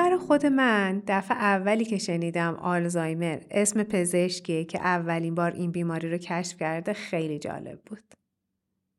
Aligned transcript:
برای 0.00 0.18
خود 0.18 0.46
من 0.46 1.02
دفعه 1.06 1.36
اولی 1.36 1.84
که 1.84 1.98
شنیدم 1.98 2.54
آلزایمر 2.54 3.40
اسم 3.50 3.82
پزشکی 3.82 4.64
که 4.64 4.78
اولین 4.78 5.34
بار 5.34 5.50
این 5.50 5.70
بیماری 5.70 6.10
رو 6.10 6.18
کشف 6.18 6.56
کرده 6.58 6.92
خیلی 6.92 7.38
جالب 7.38 7.80
بود. 7.86 8.14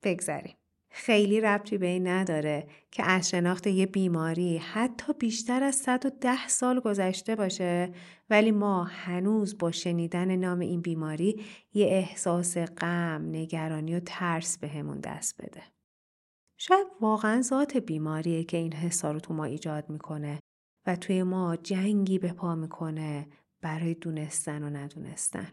بگذریم. 0.04 0.56
خیلی 0.92 1.42
ربطی 1.42 1.78
به 1.78 1.88
این 1.88 2.08
نداره 2.08 2.68
که 2.92 3.04
از 3.04 3.30
شناخت 3.30 3.68
یه 3.68 3.86
بیماری 3.86 4.58
حتی 4.58 5.14
بیشتر 5.14 5.64
از 5.64 5.76
110 5.76 6.48
سال 6.48 6.80
گذشته 6.80 7.36
باشه 7.36 7.92
ولی 8.30 8.52
ما 8.52 8.84
هنوز 8.84 9.58
با 9.58 9.72
شنیدن 9.72 10.36
نام 10.36 10.60
این 10.60 10.82
بیماری 10.82 11.44
یه 11.74 11.86
احساس 11.86 12.58
غم، 12.58 13.30
نگرانی 13.32 13.96
و 13.96 14.00
ترس 14.00 14.58
بهمون 14.58 15.02
به 15.02 15.10
دست 15.10 15.42
بده. 15.42 15.64
شاید 16.58 16.88
واقعا 17.02 17.42
ذات 17.42 17.78
بیماریه 17.78 18.44
که 18.44 18.58
این 18.58 18.74
حسا 18.74 19.12
رو 19.12 19.20
تو 19.20 19.34
ما 19.34 19.46
ایجاد 19.46 19.90
می‌کنه 19.90 20.40
و 20.86 20.96
توی 20.96 21.24
ما 21.24 21.56
جنگی 21.56 22.20
به 22.20 22.34
پا 22.34 22.56
می‌کنه 22.56 23.28
برای 23.62 23.94
دونستن 23.94 24.64
و 24.64 24.70
ندونستن. 24.70 25.52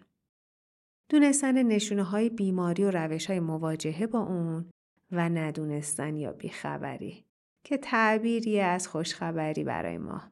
دونستن 1.09 1.63
نشونه 1.63 2.03
های 2.03 2.31
بیماری 2.31 2.85
و 2.85 2.91
روش 2.91 3.27
های 3.27 3.41
مواجهه 3.41 4.07
با 4.07 4.21
اون 4.21 4.71
و 5.13 5.29
ندونستن 5.29 6.17
یا 6.17 6.33
بیخبری 6.33 7.25
که 7.65 7.77
تعبیری 7.77 8.61
از 8.61 8.89
خوشخبری 8.89 9.65
برای 9.65 9.99
ما. 9.99 10.23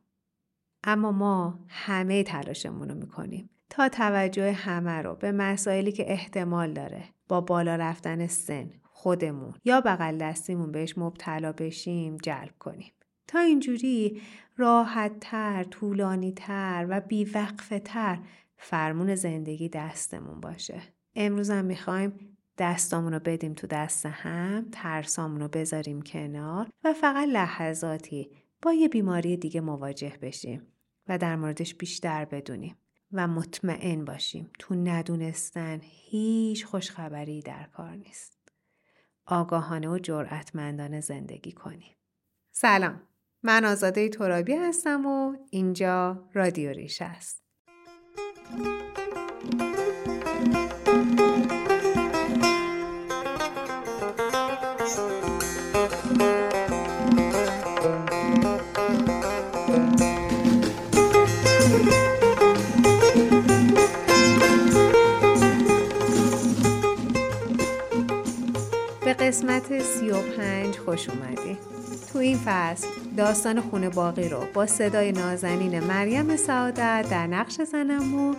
اما 0.84 1.12
ما 1.12 1.58
همه 1.68 2.22
تلاشمون 2.22 2.88
رو 2.88 2.94
می‌کنیم 2.94 3.50
تا 3.70 3.88
توجه 3.88 4.52
همه 4.52 5.02
رو 5.02 5.14
به 5.14 5.32
مسائلی 5.32 5.92
که 5.92 6.12
احتمال 6.12 6.72
داره 6.72 7.04
با 7.28 7.40
بالا 7.40 7.76
رفتن 7.76 8.26
سن 8.26 8.70
خودمون 8.82 9.54
یا 9.64 9.80
بغل 9.80 10.18
دستیمون 10.18 10.72
بهش 10.72 10.98
مبتلا 10.98 11.52
بشیم 11.52 12.16
جلب 12.16 12.54
کنیم. 12.58 12.92
تا 13.26 13.38
اینجوری 13.38 14.22
راحت 14.56 15.12
تر، 15.20 15.64
طولانی 15.64 16.32
تر 16.32 16.86
و 16.90 17.00
بیوقفه 17.00 17.78
تر 17.78 18.18
فرمون 18.58 19.14
زندگی 19.14 19.68
دستمون 19.68 20.40
باشه. 20.40 20.82
امروز 21.14 21.50
هم 21.50 21.64
می‌خوایم 21.64 22.36
دستامون 22.58 23.12
رو 23.12 23.18
بدیم 23.18 23.54
تو 23.54 23.66
دست 23.66 24.06
هم، 24.06 24.68
ترسامون 24.72 25.40
رو 25.40 25.48
بذاریم 25.48 26.02
کنار 26.02 26.68
و 26.84 26.92
فقط 26.92 27.28
لحظاتی 27.28 28.30
با 28.62 28.72
یه 28.72 28.88
بیماری 28.88 29.36
دیگه 29.36 29.60
مواجه 29.60 30.18
بشیم 30.22 30.66
و 31.08 31.18
در 31.18 31.36
موردش 31.36 31.74
بیشتر 31.74 32.24
بدونیم 32.24 32.76
و 33.12 33.28
مطمئن 33.28 34.04
باشیم 34.04 34.50
تو 34.58 34.74
ندونستن 34.74 35.80
هیچ 35.82 36.66
خوشخبری 36.66 37.42
در 37.42 37.64
کار 37.72 37.90
نیست. 37.90 38.38
آگاهانه 39.26 39.88
و 39.88 39.98
جرأتمندانه 39.98 41.00
زندگی 41.00 41.52
کنیم. 41.52 41.96
سلام 42.52 43.00
من 43.46 43.64
آزاده 43.64 44.08
ترابی 44.08 44.54
هستم 44.54 45.06
و 45.06 45.36
اینجا 45.50 46.24
رادیو 46.34 46.70
ریش 46.70 47.02
است. 47.02 47.42
به 69.04 69.14
قسمت 69.14 69.82
سی 69.82 70.10
و 70.10 70.22
پنج 70.36 70.78
خوش 70.78 71.08
اومدی. 71.10 71.58
تو 72.12 72.18
این 72.18 72.38
فصل 72.44 73.05
داستان 73.16 73.60
خونه 73.60 73.88
باقی 73.88 74.28
رو 74.28 74.46
با 74.54 74.66
صدای 74.66 75.12
نازنین 75.12 75.80
مریم 75.80 76.36
سعادت 76.36 77.06
در 77.10 77.26
نقش 77.26 77.60
زنمو 77.60 78.34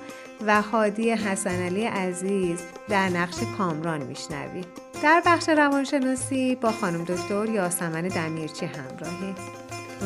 و 0.47 0.61
هادی 0.61 1.11
حسن 1.11 1.61
علی 1.61 1.86
عزیز 1.86 2.60
در 2.89 3.10
نقش 3.10 3.36
کامران 3.58 4.02
میشنوی. 4.02 4.64
در 5.04 5.21
بخش 5.26 5.49
روانشناسی 5.49 6.55
با 6.55 6.71
خانم 6.71 7.04
دکتر 7.04 7.45
یاسمن 7.49 8.02
دمیرچی 8.02 8.66
همراهی. 8.66 9.36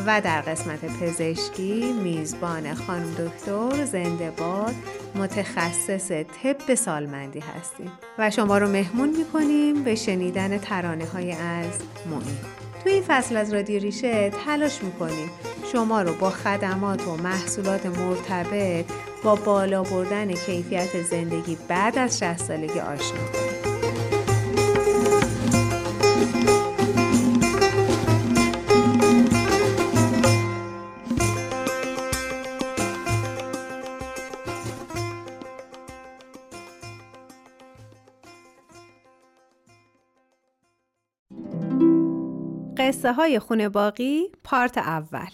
و 0.06 0.20
در 0.20 0.40
قسمت 0.40 0.84
پزشکی 0.84 1.92
میزبان 1.92 2.74
خانم 2.74 3.14
دکتر 3.14 3.84
زنده 3.84 4.30
باد 4.30 4.74
متخصص 5.14 6.10
طب 6.10 6.74
سالمندی 6.74 7.40
هستیم. 7.40 7.92
و 8.18 8.30
شما 8.30 8.58
رو 8.58 8.68
مهمون 8.68 9.08
می‌کنیم 9.08 9.82
به 9.82 9.94
شنیدن 9.94 10.58
ترانه 10.58 11.06
های 11.06 11.32
از 11.32 11.78
معین 12.10 12.61
تو 12.82 12.88
این 12.88 13.02
فصل 13.08 13.36
از 13.36 13.54
رادیو 13.54 13.80
ریشه 13.80 14.30
تلاش 14.30 14.82
می‌کنیم. 14.82 15.30
شما 15.72 16.02
رو 16.02 16.14
با 16.14 16.30
خدمات 16.30 17.08
و 17.08 17.16
محصولات 17.16 17.86
مرتبط 17.86 18.84
با 19.22 19.34
بالا 19.34 19.82
بردن 19.82 20.32
کیفیت 20.32 21.02
زندگی 21.02 21.58
بعد 21.68 21.98
از 21.98 22.18
60 22.18 22.36
سالگی 22.36 22.80
آشنا 22.80 23.20
کنیم. 23.32 23.52
قصه 43.02 43.12
های 43.12 43.38
خونه 43.38 43.68
باقی 43.68 44.32
پارت 44.44 44.78
اول 44.78 45.30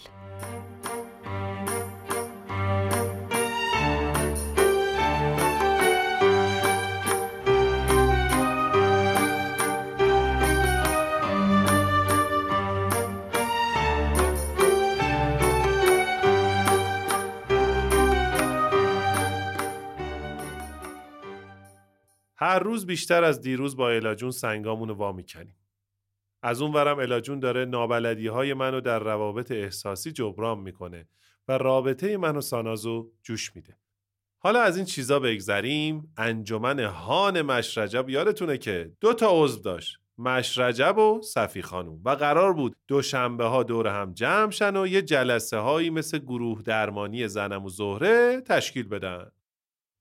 هر 22.35 22.59
روز 22.59 22.85
بیشتر 22.85 23.23
از 23.23 23.41
دیروز 23.41 23.77
با 23.77 23.89
الاجون 23.89 24.31
سنگامونو 24.31 24.93
وا 24.93 25.11
می‌کنیم. 25.11 25.58
از 26.41 26.61
اون 26.61 26.73
ورم 26.73 26.99
الاجون 26.99 27.39
داره 27.39 27.65
نابلدی 27.65 28.27
های 28.27 28.53
منو 28.53 28.81
در 28.81 28.99
روابط 28.99 29.51
احساسی 29.51 30.11
جبران 30.11 30.59
می‌کنه 30.59 31.07
و 31.47 31.57
رابطه 31.57 32.17
من 32.17 32.35
و 32.35 32.41
سانازو 32.41 33.11
جوش 33.23 33.55
میده. 33.55 33.77
حالا 34.41 34.61
از 34.61 34.77
این 34.77 34.85
چیزا 34.85 35.19
بگذریم. 35.19 36.13
انجمن 36.17 36.79
هان 36.79 37.41
مشرجب 37.41 38.09
یادتونه 38.09 38.57
که 38.57 38.91
دو 38.99 39.13
تا 39.13 39.27
عضو 39.31 39.61
داشت 39.61 39.97
مشرجب 40.17 40.97
و 40.97 41.21
صفی 41.21 41.61
خانوم 41.61 42.01
و 42.05 42.09
قرار 42.09 42.53
بود 42.53 42.75
دوشنبه 42.87 43.45
ها 43.45 43.63
دور 43.63 43.87
هم 43.87 44.13
جمع 44.13 44.51
شن 44.51 44.77
و 44.77 44.87
یه 44.87 45.01
جلسه 45.01 45.57
هایی 45.57 45.89
مثل 45.89 46.17
گروه 46.17 46.61
درمانی 46.61 47.27
زنم 47.27 47.65
و 47.65 47.69
زهره 47.69 48.41
تشکیل 48.41 48.87
بدن. 48.87 49.31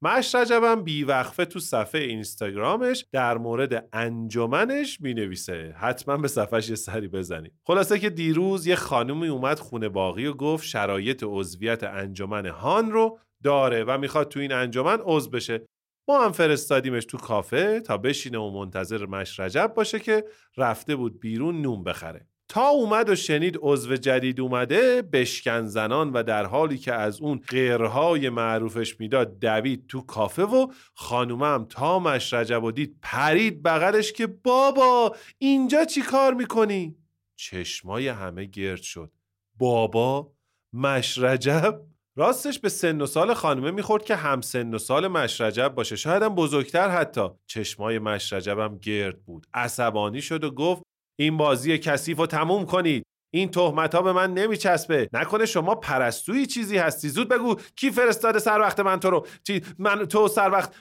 مش 0.02 0.34
رجبم 0.34 0.82
بیوقفه 0.82 1.44
تو 1.44 1.58
صفحه 1.58 2.00
اینستاگرامش 2.00 3.04
در 3.12 3.38
مورد 3.38 3.88
انجمنش 3.92 5.00
می 5.00 5.14
نویسه 5.14 5.74
حتما 5.78 6.16
به 6.16 6.28
صفحش 6.28 6.68
یه 6.68 6.76
سری 6.76 7.08
بزنید 7.08 7.52
خلاصه 7.66 7.98
که 7.98 8.10
دیروز 8.10 8.66
یه 8.66 8.76
خانومی 8.76 9.28
اومد 9.28 9.58
خونه 9.58 9.88
باقی 9.88 10.26
و 10.26 10.32
گفت 10.32 10.64
شرایط 10.64 11.24
عضویت 11.26 11.84
انجمن 11.84 12.46
هان 12.46 12.90
رو 12.90 13.18
داره 13.42 13.84
و 13.84 13.98
می‌خواد 13.98 14.28
تو 14.28 14.40
این 14.40 14.52
انجمن 14.52 14.98
عضو 15.04 15.30
بشه. 15.30 15.66
ما 16.08 16.24
هم 16.24 16.32
فرستادیمش 16.32 17.04
تو 17.04 17.18
کافه 17.18 17.80
تا 17.80 17.96
بشینه 17.96 18.38
و 18.38 18.50
منتظر 18.50 19.06
مش 19.06 19.40
رجب 19.40 19.72
باشه 19.76 19.98
که 19.98 20.24
رفته 20.56 20.96
بود 20.96 21.20
بیرون 21.20 21.62
نون 21.62 21.84
بخره. 21.84 22.26
تا 22.48 22.68
اومد 22.68 23.08
و 23.08 23.14
شنید 23.16 23.58
عضو 23.62 23.96
جدید 23.96 24.40
اومده 24.40 25.02
بشکن 25.02 25.66
زنان 25.66 26.12
و 26.12 26.22
در 26.22 26.44
حالی 26.44 26.78
که 26.78 26.92
از 26.92 27.20
اون 27.20 27.40
غیرهای 27.48 28.28
معروفش 28.28 29.00
می‌داد 29.00 29.38
دوید 29.38 29.86
تو 29.86 30.00
کافه 30.00 30.42
و 30.42 30.66
خانومم 30.94 31.66
تا 31.70 31.98
مشرجب 31.98 32.64
و 32.64 32.72
دید 32.72 32.96
پرید 33.02 33.62
بغلش 33.62 34.12
که 34.12 34.26
بابا 34.26 35.16
اینجا 35.38 35.84
چی 35.84 36.02
کار 36.02 36.34
می‌کنی؟ 36.34 36.96
چشمای 37.36 38.08
همه 38.08 38.44
گرد 38.44 38.82
شد. 38.82 39.12
بابا 39.58 40.32
مشرجب 40.72 41.80
راستش 42.16 42.58
به 42.58 42.68
سن 42.68 43.00
و 43.00 43.06
سال 43.06 43.34
خانومه 43.34 43.70
می‌خورد 43.70 44.04
که 44.04 44.16
هم 44.16 44.40
سن 44.40 44.74
و 44.74 44.78
سال 44.78 45.08
مشرجب 45.08 45.68
باشه. 45.68 45.96
شایدم 45.96 46.34
بزرگتر 46.34 46.88
حتی. 46.88 47.28
چشمای 47.46 47.98
مشرجبم 47.98 48.78
گرد 48.78 49.24
بود. 49.24 49.46
عصبانی 49.54 50.22
شد 50.22 50.44
و 50.44 50.50
گفت 50.50 50.82
این 51.20 51.36
بازی 51.36 51.78
کثیف 51.78 52.18
رو 52.18 52.26
تموم 52.26 52.66
کنید. 52.66 53.04
این 53.34 53.50
تهمت 53.50 53.94
ها 53.94 54.02
به 54.02 54.12
من 54.12 54.34
نمیچسبه. 54.34 55.08
نکنه 55.12 55.46
شما 55.46 55.74
پرستوی 55.74 56.46
چیزی 56.46 56.78
هستی. 56.78 57.08
زود 57.08 57.28
بگو 57.28 57.54
کی 57.76 57.90
فرستاده 57.90 58.38
سر 58.38 58.60
وقت 58.60 58.80
من 58.80 59.00
تو 59.00 59.10
رو. 59.10 59.26
چی 59.42 59.62
من 59.78 60.06
تو 60.06 60.28
سر 60.28 60.50
وقت. 60.50 60.74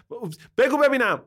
بگو 0.58 0.78
ببینم. 0.78 1.24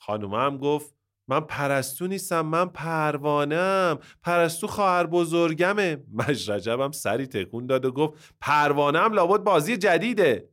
خانومه 0.00 0.38
هم 0.38 0.58
گفت 0.58 0.94
من 1.28 1.40
پرستو 1.40 2.06
نیستم 2.06 2.40
من 2.40 2.68
پروانم 2.68 3.98
پرستو 4.22 4.66
خواهر 4.66 5.06
بزرگمه. 5.06 6.04
مجرجبم 6.12 6.92
سری 6.92 7.26
تکون 7.26 7.66
داد 7.66 7.84
و 7.84 7.92
گفت 7.92 8.34
پروانم 8.40 9.12
لابد 9.12 9.44
بازی 9.44 9.76
جدیده. 9.76 10.48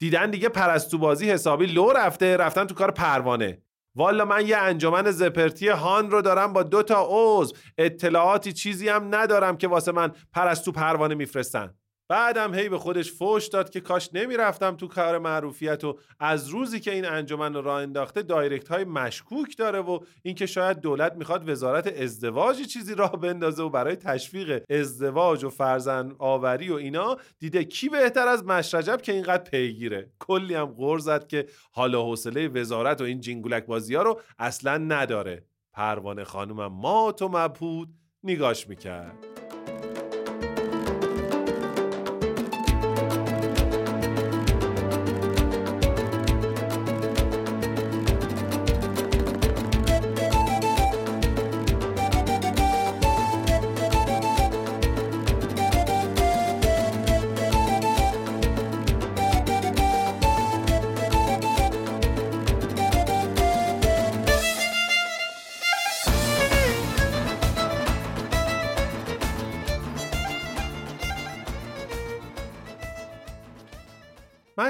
دیدن 0.00 0.30
دیگه 0.30 0.48
پرستو 0.48 0.98
بازی 0.98 1.30
حسابی 1.30 1.66
لو 1.66 1.90
رفته. 1.90 2.36
رفتن 2.36 2.66
تو 2.66 2.74
کار 2.74 2.90
پروانه. 2.90 3.62
والا 3.94 4.24
من 4.24 4.46
یه 4.46 4.56
انجمن 4.56 5.10
زپرتی 5.10 5.68
هان 5.68 6.10
رو 6.10 6.22
دارم 6.22 6.52
با 6.52 6.62
دو 6.62 6.82
تا 6.82 7.06
عضو. 7.10 7.56
اطلاعاتی 7.78 8.52
چیزی 8.52 8.88
هم 8.88 9.14
ندارم 9.14 9.56
که 9.56 9.68
واسه 9.68 9.92
من 9.92 10.12
پرستو 10.32 10.72
پروانه 10.72 11.14
میفرستن. 11.14 11.74
بعدم 12.10 12.54
هی 12.54 12.68
به 12.68 12.78
خودش 12.78 13.12
فوش 13.12 13.46
داد 13.46 13.70
که 13.70 13.80
کاش 13.80 14.10
نمی‌رفتم 14.14 14.76
تو 14.76 14.88
کار 14.88 15.18
معروفیت 15.18 15.84
و 15.84 15.98
از 16.20 16.48
روزی 16.48 16.80
که 16.80 16.92
این 16.94 17.04
انجمن 17.04 17.54
رو 17.54 17.60
راه 17.60 17.82
انداخته 17.82 18.22
دایرکت 18.22 18.68
های 18.68 18.84
مشکوک 18.84 19.56
داره 19.56 19.80
و 19.80 19.98
اینکه 20.22 20.46
شاید 20.46 20.80
دولت 20.80 21.14
می‌خواد 21.14 21.48
وزارت 21.48 22.00
ازدواج 22.02 22.62
چیزی 22.62 22.94
راه 22.94 23.12
بندازه 23.12 23.62
و 23.62 23.68
برای 23.68 23.96
تشویق 23.96 24.64
ازدواج 24.70 25.44
و 25.44 25.50
فرزند 25.50 26.14
آوری 26.18 26.70
و 26.70 26.74
اینا 26.74 27.16
دیده 27.38 27.64
کی 27.64 27.88
بهتر 27.88 28.28
از 28.28 28.44
مشرجب 28.44 29.02
که 29.02 29.12
اینقدر 29.12 29.50
پیگیره؟ 29.50 30.10
کلی 30.18 30.54
هم 30.54 30.66
غور 30.66 30.98
زد 30.98 31.26
که 31.26 31.46
حالا 31.72 32.02
حوصله 32.02 32.48
وزارت 32.48 33.00
و 33.00 33.04
این 33.04 33.20
جینگولک 33.20 33.66
بازی 33.66 33.94
ها 33.94 34.02
رو 34.02 34.20
اصلا 34.38 34.78
نداره. 34.78 35.44
پروانه 35.72 36.24
خانومم 36.24 36.72
مات 36.72 37.22
و 37.22 37.28
مبهود 37.28 37.88
نگاش 38.24 38.68
می‌کرد. 38.68 39.26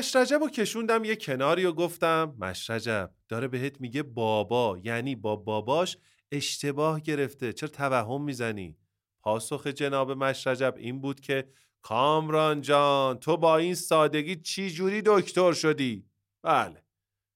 مشرجب 0.01 0.43
و 0.43 0.49
کشوندم 0.49 1.05
یه 1.05 1.17
کناری 1.17 1.65
و 1.65 1.73
گفتم 1.73 2.35
مشرجب 2.39 3.11
داره 3.29 3.49
بهت 3.49 3.81
میگه 3.81 4.03
بابا 4.03 4.79
یعنی 4.83 5.17
با 5.17 5.37
باباش 5.37 5.99
اشتباه 6.33 7.01
گرفته 7.01 7.53
چرا 7.53 7.69
توهم 7.69 8.23
می‌زنی؟ 8.23 8.77
پاسخ 9.23 9.67
جناب 9.67 10.11
مشرجب 10.11 10.75
این 10.77 11.01
بود 11.01 11.21
که 11.21 11.49
کامران 11.83 12.61
جان 12.61 13.19
تو 13.19 13.37
با 13.37 13.57
این 13.57 13.75
سادگی 13.75 14.37
چی 14.37 14.71
جوری 14.71 15.03
دکتر 15.07 15.53
شدی؟ 15.53 16.07
بله 16.43 16.85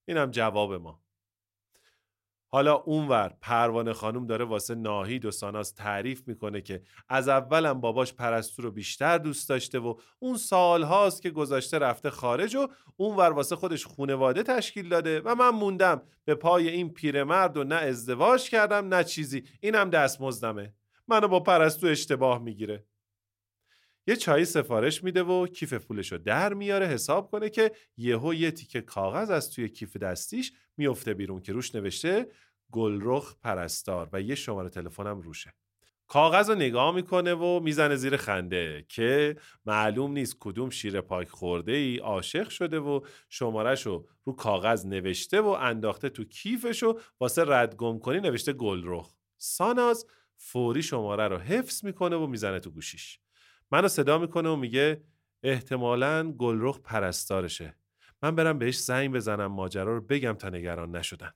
اینم 0.08 0.30
جواب 0.30 0.74
ما 0.74 1.03
حالا 2.54 2.74
اونور 2.74 3.32
پروانه 3.40 3.92
خانم 3.92 4.26
داره 4.26 4.44
واسه 4.44 4.74
ناهید 4.74 5.24
و 5.24 5.30
ساناس 5.30 5.72
تعریف 5.72 6.28
می‌کنه 6.28 6.60
که 6.60 6.82
از 7.08 7.28
اولم 7.28 7.80
باباش 7.80 8.14
پرستو 8.14 8.62
رو 8.62 8.70
بیشتر 8.70 9.18
دوست 9.18 9.48
داشته 9.48 9.78
و 9.78 9.94
اون 10.18 10.36
سالهاست 10.36 11.22
که 11.22 11.30
گذاشته 11.30 11.78
رفته 11.78 12.10
خارج 12.10 12.56
و 12.56 12.68
اونور 12.96 13.30
واسه 13.30 13.56
خودش 13.56 13.84
خونواده 13.84 14.42
تشکیل 14.42 14.88
داده 14.88 15.20
و 15.20 15.34
من 15.34 15.48
موندم 15.48 16.02
به 16.24 16.34
پای 16.34 16.68
این 16.68 16.92
پیرمرد 16.92 17.56
و 17.56 17.64
نه 17.64 17.74
ازدواج 17.74 18.50
کردم 18.50 18.94
نه 18.94 19.04
چیزی. 19.04 19.42
اینم 19.60 19.90
دستمزدمه. 19.90 20.74
منو 21.08 21.28
با 21.28 21.40
پرستو 21.40 21.86
اشتباه 21.86 22.38
می‌گیره. 22.38 22.84
یه 24.06 24.16
چایی 24.16 24.44
سفارش 24.44 25.04
میده 25.04 25.22
و 25.22 25.46
کیف 25.46 25.74
پولش 25.74 26.12
رو 26.12 26.18
در 26.18 26.54
میاره 26.54 26.86
حساب 26.86 27.30
کنه 27.30 27.50
که 27.50 27.72
یهو 27.96 28.34
یه 28.34 28.50
تیکه 28.50 28.80
کاغذ 28.80 29.30
از 29.30 29.50
توی 29.50 29.68
کیف 29.68 29.96
دستیش 29.96 30.52
میفته 30.76 31.14
بیرون 31.14 31.40
که 31.40 31.52
روش 31.52 31.74
نوشته 31.74 32.26
گلرخ 32.72 33.34
پرستار 33.42 34.08
و 34.12 34.20
یه 34.20 34.34
شماره 34.34 34.68
تلفنم 34.68 35.20
روشه. 35.20 35.54
کاغذ 36.06 36.50
رو 36.50 36.54
نگاه 36.54 36.94
می‌کنه 36.94 37.34
و 37.34 37.60
می‌زنه 37.60 37.96
زیر 37.96 38.16
خنده 38.16 38.86
که 38.88 39.36
معلوم 39.66 40.12
نیست 40.12 40.36
کدوم 40.40 40.70
شیر 40.70 41.00
پاک 41.00 41.28
خورده 41.28 41.72
ای 41.72 41.96
عاشق 41.96 42.48
شده 42.48 42.78
و 42.78 43.00
شمارش 43.28 43.86
رو 43.86 44.08
رو 44.24 44.32
کاغذ 44.32 44.86
نوشته 44.86 45.40
و 45.40 45.48
انداخته 45.48 46.08
تو 46.08 46.24
کیفش 46.24 46.82
و 46.82 47.00
واسه 47.20 47.44
ردگم 47.46 47.98
کنی 47.98 48.20
نوشته 48.20 48.52
گلرخ. 48.52 49.14
ساناز 49.38 50.06
فوری 50.36 50.82
شماره 50.82 51.28
رو 51.28 51.38
حفظ 51.38 51.84
می‌کنه 51.84 52.16
و 52.16 52.26
می‌زنه 52.26 52.60
تو 52.60 52.70
گوشیش. 52.70 53.23
منو 53.74 53.88
صدا 53.88 54.18
می‌کنه 54.18 54.48
و 54.48 54.56
میگه 54.56 55.04
احتمالا 55.42 56.32
گلرخ 56.32 56.78
پرستارشه. 56.84 57.76
من 58.22 58.34
برم 58.34 58.58
بهش 58.58 58.78
زنگ 58.78 59.12
بزنم 59.14 59.46
ماجرا 59.46 59.94
رو 59.94 60.00
بگم 60.00 60.32
تا 60.32 60.48
نگران 60.48 60.96
نشدن. 60.96 61.32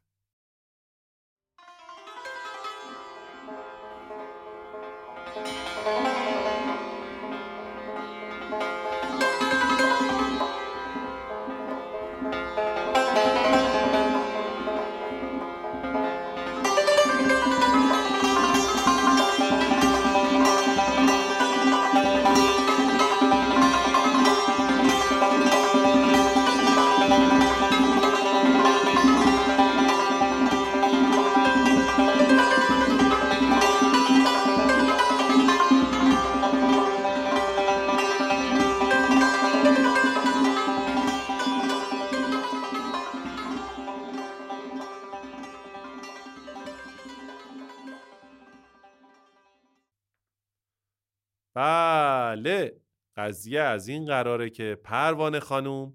قضیه 53.29 53.61
از 53.61 53.89
این 53.89 54.07
قراره 54.07 54.51
که 54.51 54.79
پروانه 54.85 55.41
خانوم 55.41 55.95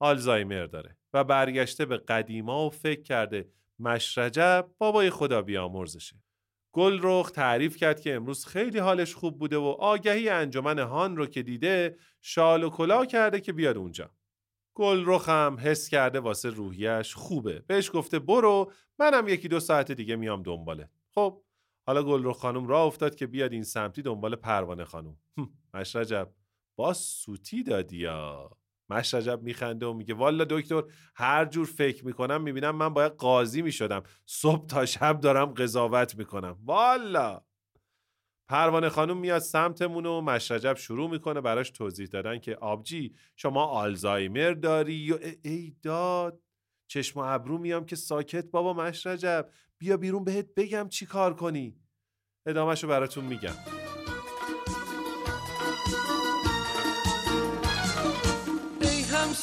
آلزایمر 0.00 0.66
داره 0.66 0.96
و 1.12 1.24
برگشته 1.24 1.84
به 1.84 1.96
قدیما 1.96 2.66
و 2.66 2.70
فکر 2.70 3.02
کرده 3.02 3.48
مشرجب 3.78 4.70
بابای 4.78 5.10
خدا 5.10 5.42
بیامرزشه. 5.42 6.16
گلرخ 6.72 7.30
تعریف 7.30 7.76
کرد 7.76 8.00
که 8.00 8.14
امروز 8.14 8.46
خیلی 8.46 8.78
حالش 8.78 9.14
خوب 9.14 9.38
بوده 9.38 9.56
و 9.56 9.76
آگهی 9.80 10.28
انجمن 10.28 10.78
هان 10.78 11.16
رو 11.16 11.26
که 11.26 11.42
دیده 11.42 11.96
شال 12.22 12.62
و 12.64 12.70
کلا 12.70 13.06
کرده 13.06 13.40
که 13.40 13.52
بیاد 13.52 13.76
اونجا. 13.76 14.10
گلرخ 14.74 15.28
هم 15.28 15.56
حس 15.60 15.88
کرده 15.88 16.20
واسه 16.20 16.50
روحیش 16.50 17.14
خوبه. 17.14 17.64
بهش 17.66 17.90
گفته 17.94 18.18
برو 18.18 18.72
منم 18.98 19.28
یکی 19.28 19.48
دو 19.48 19.60
ساعت 19.60 19.92
دیگه 19.92 20.16
میام 20.16 20.42
دنباله. 20.42 20.90
خب 21.14 21.42
حالا 21.86 22.02
گلرخ 22.02 22.36
خانم 22.36 22.66
راه 22.66 22.86
افتاد 22.86 23.14
که 23.14 23.26
بیاد 23.26 23.52
این 23.52 23.62
سمتی 23.62 24.02
دنبال 24.02 24.36
پروانه 24.36 24.84
خانم 24.84 25.16
مشرجب 25.74 26.32
با 26.76 26.92
سوتی 26.92 27.62
دادی 27.62 27.96
یا 27.96 28.50
مشرجب 28.90 29.42
میخنده 29.42 29.86
و 29.86 29.92
میگه 29.92 30.14
والا 30.14 30.44
دکتر 30.50 30.82
هر 31.16 31.44
جور 31.44 31.66
فکر 31.66 32.06
می‌کنم 32.06 32.42
می‌بینم 32.42 32.76
من 32.76 32.94
باید 32.94 33.12
قاضی 33.12 33.62
می‌شدم. 33.62 34.02
صبح 34.26 34.66
تا 34.66 34.86
شب 34.86 35.20
دارم 35.20 35.46
قضاوت 35.46 36.18
می‌کنم. 36.18 36.58
والا! 36.64 37.40
پروانه 38.48 38.88
خانم 38.88 39.16
میاد 39.16 39.38
سمتمون 39.38 40.06
و 40.06 40.20
مشرجب 40.20 40.76
شروع 40.76 41.10
می‌کنه 41.10 41.40
براش 41.40 41.70
توضیح 41.70 42.06
دادن 42.06 42.38
که 42.38 42.56
آبجی 42.56 43.14
شما 43.36 43.64
آلزایمر 43.64 44.52
داری 44.52 45.12
و 45.12 45.18
ای 45.44 45.76
داد 45.82 46.40
چشم 46.90 47.20
و 47.20 47.22
ابرو 47.22 47.58
میام 47.58 47.86
که 47.86 47.96
ساکت 47.96 48.50
بابا 48.50 48.72
مشرجب 48.72 49.50
بیا 49.78 49.96
بیرون 49.96 50.24
بهت 50.24 50.54
بگم 50.54 50.88
چی 50.88 51.06
کار 51.06 51.34
کنی. 51.34 51.76
ادامهش 52.46 52.82
رو 52.82 52.88
براتون 52.88 53.24
میگم. 53.24 53.83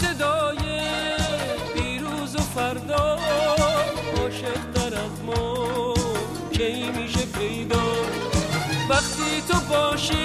صدای 0.02 0.58
بیروز 1.76 2.36
و 2.36 2.40
فردا 2.40 3.18
عاشق 4.18 4.62
در 4.76 4.98
از 5.00 5.16
ما. 5.26 5.94
کی 6.52 6.92
میشه 6.92 7.26
پیدا؟ 7.26 7.84
وقتی 8.90 9.42
تو 9.48 9.60
باشی 9.70 10.21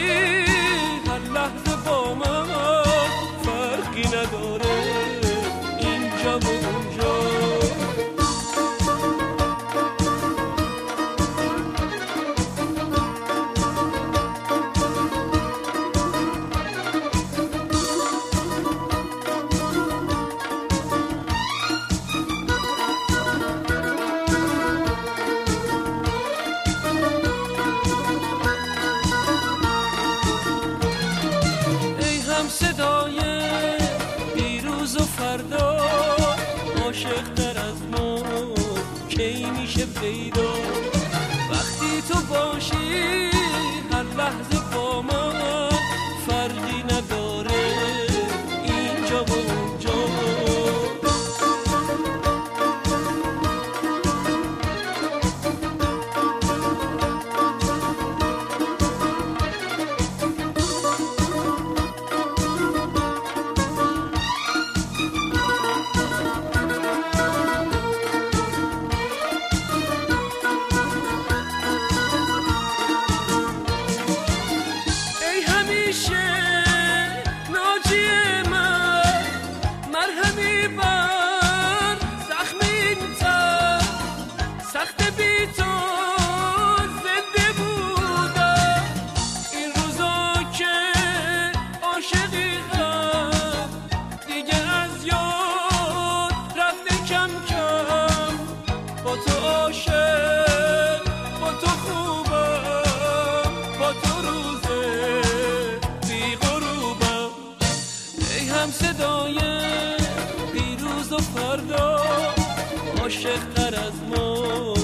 عاشق 113.06 113.52
تر 113.54 113.75
از 113.75 113.92
ما 114.10 114.75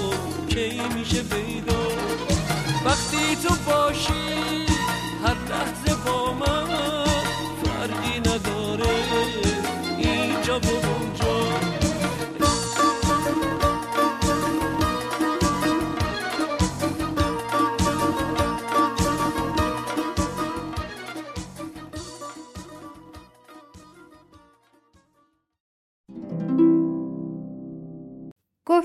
کی 0.48 0.80
میشه 0.94 1.22
پیدا؟ 1.22 1.82
وقتی 2.84 3.36
تو 3.42 3.54
باشی 3.66 4.61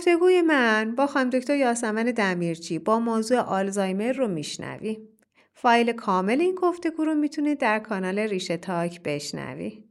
گفتگوی 0.08 0.42
من 0.42 0.96
با 0.96 1.08
خانم 1.08 1.30
دکتر 1.30 1.56
یاسمن 1.56 2.04
دمیرچی 2.04 2.80
با 2.80 3.00
موضوع 3.00 3.40
آلزایمر 3.40 4.12
رو 4.12 4.28
میشنوی. 4.28 4.98
فایل 5.54 5.92
کامل 5.92 6.42
این 6.42 6.56
گفتگو 6.56 7.06
رو 7.06 7.16
می‌تونید 7.16 7.60
در 7.60 7.80
کانال 7.80 8.20
ریشه 8.20 8.58
تاک 8.58 9.04
بشنوی. 9.04 9.84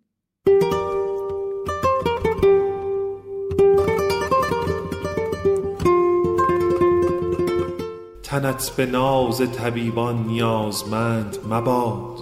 تنت 8.22 8.70
به 8.76 8.86
ناز 8.86 9.52
طبیبان 9.52 10.26
نیازمند 10.26 11.36
مباد 11.50 12.18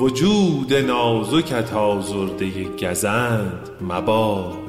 وجود 0.00 0.74
نازکت 0.74 1.72
آزرده 1.72 2.64
گزند 2.64 3.68
مباد 3.80 4.63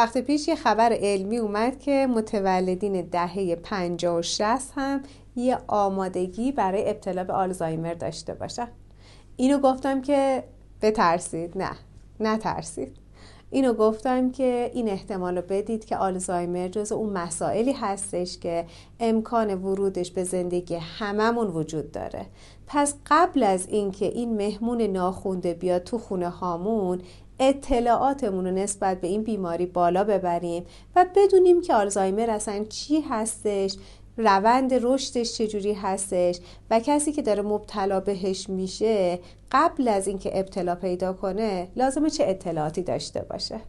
وقت 0.00 0.18
پیش 0.18 0.48
یه 0.48 0.54
خبر 0.54 0.92
علمی 0.92 1.38
اومد 1.38 1.78
که 1.78 2.06
متولدین 2.06 3.02
دهه 3.02 3.54
50 3.54 4.16
و 4.16 4.22
60 4.22 4.72
هم 4.76 5.02
یه 5.36 5.58
آمادگی 5.66 6.52
برای 6.52 6.90
ابتلا 6.90 7.24
به 7.24 7.32
آلزایمر 7.32 7.94
داشته 7.94 8.34
باشن. 8.34 8.68
اینو 9.36 9.58
گفتم 9.58 10.00
که 10.02 10.44
بترسید. 10.82 11.58
نه 11.58 11.70
نترسید. 12.20 12.96
اینو 13.50 13.72
گفتم 13.72 14.30
که 14.30 14.70
این 14.74 14.88
احتمال 14.88 15.36
رو 15.36 15.42
بدید 15.48 15.84
که 15.84 15.96
آلزایمر 15.96 16.68
جز 16.68 16.92
اون 16.92 17.12
مسائلی 17.12 17.72
هستش 17.72 18.38
که 18.38 18.66
امکان 19.00 19.54
ورودش 19.54 20.10
به 20.10 20.24
زندگی 20.24 20.74
هممون 20.74 21.46
وجود 21.46 21.92
داره. 21.92 22.26
پس 22.66 22.94
قبل 23.06 23.42
از 23.42 23.68
اینکه 23.68 24.06
این 24.06 24.36
مهمون 24.36 24.82
ناخونده 24.82 25.54
بیاد 25.54 25.84
تو 25.84 25.98
خونه 25.98 26.28
هامون 26.28 27.00
اطلاعاتمون 27.40 28.46
رو 28.46 28.50
نسبت 28.50 29.00
به 29.00 29.08
این 29.08 29.22
بیماری 29.22 29.66
بالا 29.66 30.04
ببریم 30.04 30.64
و 30.96 31.06
بدونیم 31.16 31.60
که 31.60 31.74
آلزایمر 31.74 32.30
اصلا 32.30 32.64
چی 32.68 33.00
هستش 33.00 33.76
روند 34.16 34.74
رشدش 34.82 35.38
چجوری 35.38 35.72
هستش 35.72 36.40
و 36.70 36.80
کسی 36.80 37.12
که 37.12 37.22
داره 37.22 37.42
مبتلا 37.42 38.00
بهش 38.00 38.48
میشه 38.48 39.18
قبل 39.52 39.88
از 39.88 40.08
اینکه 40.08 40.38
ابتلا 40.38 40.74
پیدا 40.74 41.12
کنه 41.12 41.68
لازمه 41.76 42.10
چه 42.10 42.24
اطلاعاتی 42.26 42.82
داشته 42.82 43.20
باشه. 43.30 43.60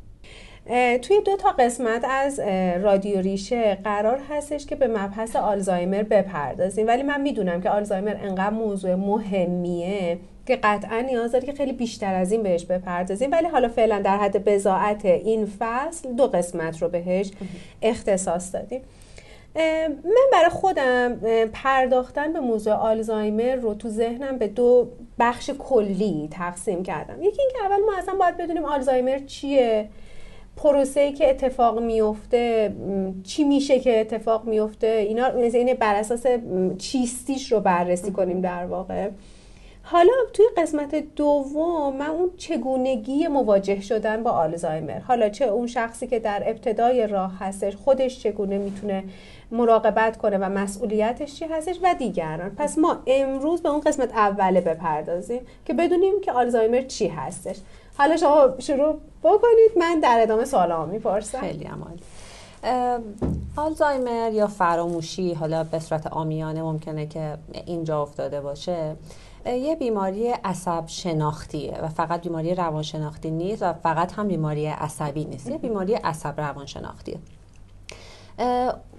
توی 1.02 1.22
دو 1.26 1.38
تا 1.38 1.50
قسمت 1.60 2.06
از 2.10 2.40
رادیو 2.84 3.22
ریشه 3.22 3.76
قرار 3.84 4.20
هستش 4.30 4.66
که 4.66 4.76
به 4.76 4.88
مبحث 4.88 5.36
آلزایمر 5.36 6.04
بپردازیم. 6.04 6.88
ولی 6.88 7.04
من 7.04 7.22
می‌دونم 7.22 7.62
که 7.62 7.70
آلزایمر 7.70 8.16
انقدر 8.22 8.50
موضوع 8.50 8.96
مهمیه. 8.96 10.20
که 10.46 10.56
قطعا 10.56 11.02
نیاز 11.02 11.32
داره 11.32 11.46
که 11.46 11.54
خیلی 11.54 11.74
بیشتر 11.74 12.16
از 12.16 12.32
این 12.32 12.44
بهش 12.44 12.66
بپردازیم. 12.66 13.32
ولی 13.32 13.48
حالا 13.48 13.68
فعلا 13.68 14.02
در 14.02 14.18
حد 14.18 14.44
بزاعت 14.44 15.06
این 15.06 15.46
فصل 15.60 16.14
دو 16.14 16.28
قسمت 16.28 16.82
رو 16.82 16.90
بهش 16.90 17.32
اختصاص 17.82 18.56
دادیم. 18.56 18.82
من 20.04 20.30
برای 20.32 20.50
خودم 20.50 21.20
پرداختن 21.54 22.34
به 22.34 22.40
موضوع 22.40 22.74
آلزایمر 22.74 23.56
رو 23.56 23.74
تو 23.74 23.90
ذهنم 23.90 24.38
به 24.38 24.48
دو 24.48 24.88
بخش 25.20 25.50
کلی 25.50 26.28
تقسیم 26.32 26.84
کردم. 26.84 27.22
یکی 27.22 27.42
اینکه 27.42 27.58
اول 27.66 27.86
ما 27.86 27.98
اصلا 27.98 28.16
باید 28.16 28.38
بدونیم 28.38 28.66
آلزایمر 28.66 29.20
چیه 29.20 29.90
پروسه‌ای 30.56 31.14
که 31.14 31.30
اتفاق 31.30 31.80
میفته 31.80 32.74
چی 33.24 33.44
میشه 33.44 33.80
که 33.80 34.00
اتفاق 34.00 34.46
میفته 34.46 34.88
اینا 34.88 35.28
این 35.28 35.74
بر 35.74 35.96
اساس 35.96 36.26
چیستیش 36.78 37.52
رو 37.52 37.60
بررسی 37.60 38.12
کنیم 38.12 38.42
در 38.42 38.66
واقع. 38.66 39.10
حالا 39.84 40.14
توی 40.34 40.46
قسمت 40.58 40.96
دوم 40.96 41.96
من 41.98 42.10
اون 42.10 42.30
چگونگی 42.38 43.28
مواجه 43.28 43.82
شدن 43.82 44.24
با 44.24 44.32
آلزایمر. 44.32 45.00
حالا 45.00 45.30
چه 45.30 45.46
اون 45.46 45.68
شخصی 45.68 46.08
که 46.08 46.20
در 46.20 46.44
ابتدای 46.46 47.08
راه 47.08 47.38
هستش 47.40 47.76
خودش 47.76 48.24
چگونه 48.24 48.58
می‌تونه 48.58 49.04
مراقبت 49.52 50.18
کنه 50.18 50.38
و 50.38 50.44
مسئولیتش 50.44 51.36
چی 51.36 51.46
هستش 51.46 51.80
و 51.84 51.96
دیگران. 52.00 52.50
پس 52.58 52.78
ما 52.78 52.98
امروز 53.08 53.62
به 53.62 53.70
اون 53.70 53.80
قسمت 53.80 54.14
اوله 54.14 54.62
بپردازیم 54.62 55.42
که 55.66 55.74
بدونیم 55.74 56.22
که 56.22 56.32
آلزایمر 56.32 56.82
چی 56.82 57.08
هستش. 57.08 57.58
حالا 57.98 58.18
شما 58.18 58.50
شروع 58.60 59.00
بکنید 59.24 59.72
من 59.78 60.00
در 60.00 60.20
ادامه 60.22 60.46
سوالام 60.46 60.90
می‌پرسم. 60.90 61.40
خیلی 61.40 61.66
عمال 61.66 61.98
آلزایمر 63.58 64.32
یا 64.32 64.48
فراموشی 64.48 65.34
حالا 65.34 65.64
به 65.64 65.80
صورت 65.80 66.08
آمیانه 66.08 66.62
ممکنه 66.62 67.06
که 67.06 67.38
اینجا 67.66 68.02
افتاده 68.02 68.42
باشه. 68.42 68.96
یه 69.46 69.76
بیماری 69.76 70.32
عصب 70.32 70.84
شناختیه 70.88 71.80
و 71.82 71.88
فقط 71.88 72.22
بیماری 72.22 72.56
روانشناختی 72.56 73.32
نیست 73.32 73.64
و 73.64 73.74
فقط 73.74 74.14
هم 74.14 74.28
بیماری 74.28 74.66
عصبی 74.66 75.26
نیست. 75.26 75.50
یه 75.50 75.58
بیماری 75.58 75.94
عصب 75.94 76.42
روانشناختیه. 76.42 77.20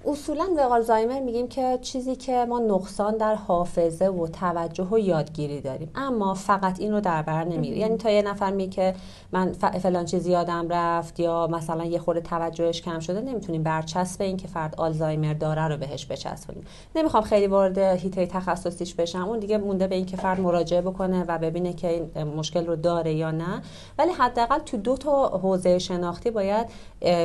اصولا 0.06 0.46
به 0.56 0.62
آلزایمر 0.62 1.20
میگیم 1.20 1.48
که 1.48 1.78
چیزی 1.82 2.16
که 2.16 2.46
ما 2.48 2.58
نقصان 2.58 3.16
در 3.16 3.34
حافظه 3.34 4.06
و 4.06 4.26
توجه 4.26 4.84
و 4.84 4.98
یادگیری 4.98 5.60
داریم 5.60 5.90
اما 5.94 6.34
فقط 6.34 6.80
این 6.80 6.92
رو 6.92 7.00
در 7.00 7.22
بر 7.22 7.44
نمی‌گیره 7.44 7.78
یعنی 7.78 7.96
تا 7.96 8.10
یه 8.10 8.22
نفر 8.22 8.50
میگه 8.50 8.70
که 8.70 8.94
من 9.32 9.52
فلان 9.52 10.04
چیز 10.04 10.26
یادم 10.26 10.68
رفت 10.68 11.20
یا 11.20 11.46
مثلا 11.46 11.84
یه 11.84 11.98
خورده 11.98 12.20
توجهش 12.20 12.82
کم 12.82 13.00
شده 13.00 13.20
نمی‌تونیم 13.20 13.62
برچسب 13.62 14.22
این 14.22 14.36
که 14.36 14.48
فرد 14.48 14.74
آلزایمر 14.78 15.34
داره 15.34 15.68
رو 15.68 15.76
بهش 15.76 16.06
بچسبونیم. 16.06 16.64
نمی‌خوام 16.96 17.22
خیلی 17.22 17.46
وارد 17.46 17.78
هیته 17.78 18.26
تخصصیش 18.26 18.94
بشم 18.94 19.28
اون 19.28 19.38
دیگه 19.38 19.58
مونده 19.58 19.86
به 19.86 19.94
این 19.94 20.06
که 20.06 20.16
فرد 20.16 20.40
مراجعه 20.40 20.80
بکنه 20.80 21.24
و 21.28 21.38
ببینه 21.38 21.72
که 21.72 21.88
این 21.88 22.24
مشکل 22.24 22.66
رو 22.66 22.76
داره 22.76 23.14
یا 23.14 23.30
نه. 23.30 23.62
ولی 23.98 24.12
حداقل 24.12 24.58
تو 24.58 24.76
دو 24.76 24.96
تا 24.96 25.28
حوزه 25.28 25.78
شناختی 25.78 26.30
باید 26.30 26.66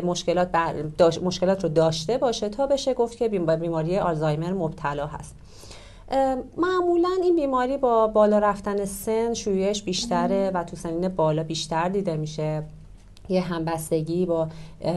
مشکلات 0.04 0.52
بر... 0.52 0.74
داش... 0.98 1.22
مشکلات 1.22 1.64
رو 1.64 1.70
داشته 1.70 2.18
باشه 2.18 2.50
تا 2.50 2.67
بشه 2.68 2.94
گفت 2.94 3.18
که 3.18 3.30
بیماری 3.30 3.98
آلزایمر 3.98 4.54
مبتلا 4.54 5.08
هست. 5.08 5.36
معمولا 6.58 7.10
این 7.24 7.36
بیماری 7.36 7.78
با 7.78 8.08
بالا 8.08 8.40
رفتن 8.40 8.86
سن 8.86 9.34
شیوعش 9.34 9.84
بیشتره 9.84 10.52
و 10.54 10.64
تو 10.64 10.76
سنین 10.76 11.08
بالا 11.08 11.44
بیشتر 11.44 11.90
دیده 11.90 12.18
میشه. 12.18 12.64
یه 13.30 13.42
همبستگی 13.42 14.26
با 14.26 14.48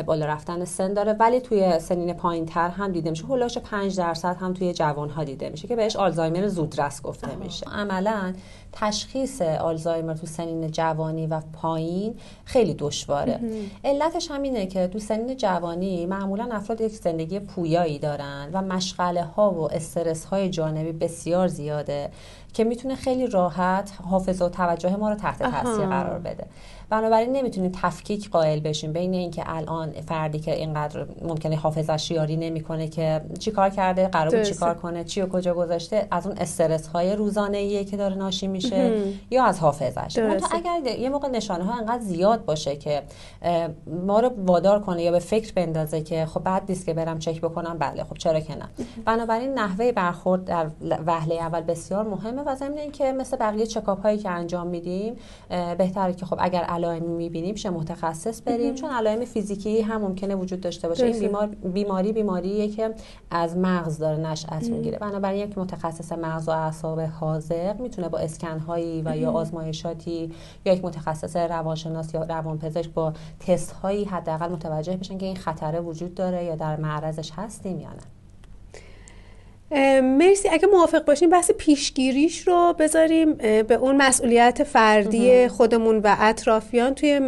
بالا 0.06 0.26
رفتن 0.26 0.64
سن 0.64 0.94
داره. 0.94 1.12
ولی 1.12 1.40
توی 1.40 1.78
سنین 1.78 2.12
پایین 2.12 2.46
تر 2.46 2.68
هم 2.68 2.92
دیده 2.92 3.10
میشه. 3.10 3.26
هلاش 3.26 3.58
5 3.58 3.96
درصد 3.96 4.36
هم 4.40 4.54
توی 4.54 4.72
جوان 4.72 5.10
ها 5.10 5.24
دیده 5.24 5.48
میشه 5.48 5.68
که 5.68 5.76
بهش 5.76 5.96
آلزایمر 5.96 6.48
زودرس 6.48 7.02
گفته 7.02 7.36
میشه. 7.36 7.66
عملا 7.66 8.34
تشخیص 8.72 9.42
آلزایمر 9.42 10.14
تو 10.14 10.26
سنین 10.26 10.70
جوانی 10.70 11.26
و 11.26 11.40
پایین 11.52 12.14
خیلی 12.44 12.74
دشواره. 12.74 13.40
علتش 13.84 14.30
همینه 14.30 14.66
که 14.66 14.86
تو 14.86 14.98
سنین 14.98 15.36
جوانی 15.36 16.06
معمولا 16.06 16.48
افراد 16.52 16.80
یک 16.80 16.92
زندگی 16.92 17.40
پویایی 17.40 17.98
دارن 17.98 18.50
و 18.52 18.62
مشغله 18.62 19.24
ها 19.24 19.50
و 19.50 19.72
استرس 19.72 20.24
های 20.24 20.48
جانبی 20.48 20.92
بسیار 20.92 21.48
زیاده 21.48 22.10
که 22.52 22.64
می‌تونه 22.64 22.94
خیلی 22.94 23.26
راحت 23.26 23.92
حافظه 24.10 24.44
و 24.44 24.48
توجه 24.48 24.96
ما 24.96 25.10
رو 25.10 25.14
تحت 25.14 25.42
تاثیر 25.42 25.86
قرار 25.86 26.18
بده. 26.18 26.46
بنابراین 26.90 27.32
نمی‌تونیم 27.32 27.72
تفکیک 27.82 28.30
قائل 28.30 28.60
بشیم 28.60 28.92
بین 28.92 29.14
اینکه 29.14 29.42
الان 29.46 29.92
فردی 29.92 30.38
که 30.38 30.54
اینقدر 30.54 31.06
ممکنه 31.22 31.56
حافظش 31.56 32.10
یاری 32.10 32.36
نمی‌کنه 32.36 32.88
که 32.88 33.20
چیکار 33.38 33.70
کرده 33.70 34.08
قرار 34.08 34.36
بود 34.36 34.42
چیکار 34.42 34.74
کنه 34.74 35.04
چی 35.04 35.20
و 35.20 35.26
کجا 35.26 35.54
گذاشته 35.54 36.06
از 36.10 36.26
اون 36.26 36.38
استرس 36.38 36.86
های 36.86 37.16
روزانه 37.16 37.58
ایه 37.58 37.84
که 37.84 37.96
داره 37.96 38.14
ناشی 38.14 38.46
میشه 38.46 38.92
یا 39.30 39.44
از 39.44 39.60
حافظش. 39.60 40.18
اگر 40.52 40.98
یه 40.98 41.08
موقع 41.08 41.28
نشانه 41.28 41.64
ها 41.64 41.78
انقدر 41.78 42.02
زیاد 42.02 42.44
باشه 42.44 42.76
که 42.76 43.02
ما 43.86 44.20
رو 44.20 44.30
وادار 44.36 44.80
کنه 44.80 45.02
یا 45.02 45.10
به 45.10 45.18
فکر 45.18 45.52
بندازه 45.52 46.00
که 46.00 46.26
خب 46.26 46.40
بعد 46.40 46.62
نیست 46.68 46.86
که 46.86 46.94
برم 46.94 47.18
چک 47.18 47.40
بکنم 47.40 47.78
بله 47.78 48.04
خب 48.04 48.16
چرا 48.16 48.40
که 48.40 48.54
نه. 48.54 48.68
بنابراین 49.04 49.54
نحوه 49.54 49.92
برخورد 49.92 50.44
در 50.44 50.66
وهله 51.06 51.34
اول 51.34 51.60
بسیار 51.60 52.08
مهمه 52.08 52.42
و 52.42 52.54
ضمن 52.54 52.78
اینکه 52.78 53.12
مثل 53.12 53.36
بقیه 53.36 53.66
چکاپ 53.66 54.02
هایی 54.02 54.18
که 54.18 54.30
انجام 54.30 54.66
میدیم 54.66 55.16
بهتره 55.78 56.12
که 56.12 56.26
خب 56.26 56.36
اگر 56.40 56.64
علائمی 56.80 57.14
می‌بینیم 57.16 57.54
چه 57.54 57.70
متخصص 57.70 58.42
بریم. 58.44 58.74
چون 58.74 58.90
علائم 58.90 59.24
فیزیکی 59.24 59.80
هم 59.80 60.00
ممکنه 60.00 60.34
وجود 60.34 60.60
داشته 60.60 60.88
باشه. 60.88 61.06
این 61.06 61.18
بیمار 61.18 61.46
بیماری 61.46 62.12
بیماریه 62.12 62.68
که 62.68 62.94
از 63.30 63.56
مغز 63.56 63.98
داره 63.98 64.16
نشأت 64.16 64.68
می‌گیره. 64.68 64.98
بنابراین 64.98 65.48
یک 65.48 65.58
متخصص 65.58 66.12
مغز 66.12 66.48
و 66.48 66.50
اعصاب 66.50 67.00
حاضق 67.00 67.80
می‌تونه 67.80 68.08
با 68.08 68.18
اسکن 68.18 68.58
هایی 68.58 69.02
و 69.04 69.16
یا 69.16 69.30
آزمایشاتی 69.30 70.32
یا 70.64 70.72
یک 70.72 70.84
متخصص 70.84 71.36
روانشناس 71.36 72.14
یا 72.14 72.22
روانپزشک 72.22 72.90
با 72.90 73.12
تست 73.46 73.72
هایی 73.72 74.04
حداقل 74.04 74.48
متوجه 74.48 74.96
بشن 74.96 75.18
که 75.18 75.26
این 75.26 75.36
خطره 75.36 75.80
وجود 75.80 76.14
داره 76.14 76.44
یا 76.44 76.56
در 76.56 76.76
معرضش 76.76 77.32
هستیم 77.36 77.80
یا 77.80 77.88
نه. 77.88 78.19
مرسی. 80.02 80.48
اگه 80.48 80.66
موافق 80.66 81.04
باشیم 81.04 81.30
بحث 81.30 81.50
پیشگیریش 81.50 82.48
رو 82.48 82.74
بذاریم 82.78 83.34
به 83.62 83.74
اون 83.74 83.96
مسئولیت 83.96 84.64
فردی 84.64 85.48
خودمون 85.48 85.98
و 86.04 86.16
اطرافیان 86.20 86.94
توی 86.94 87.18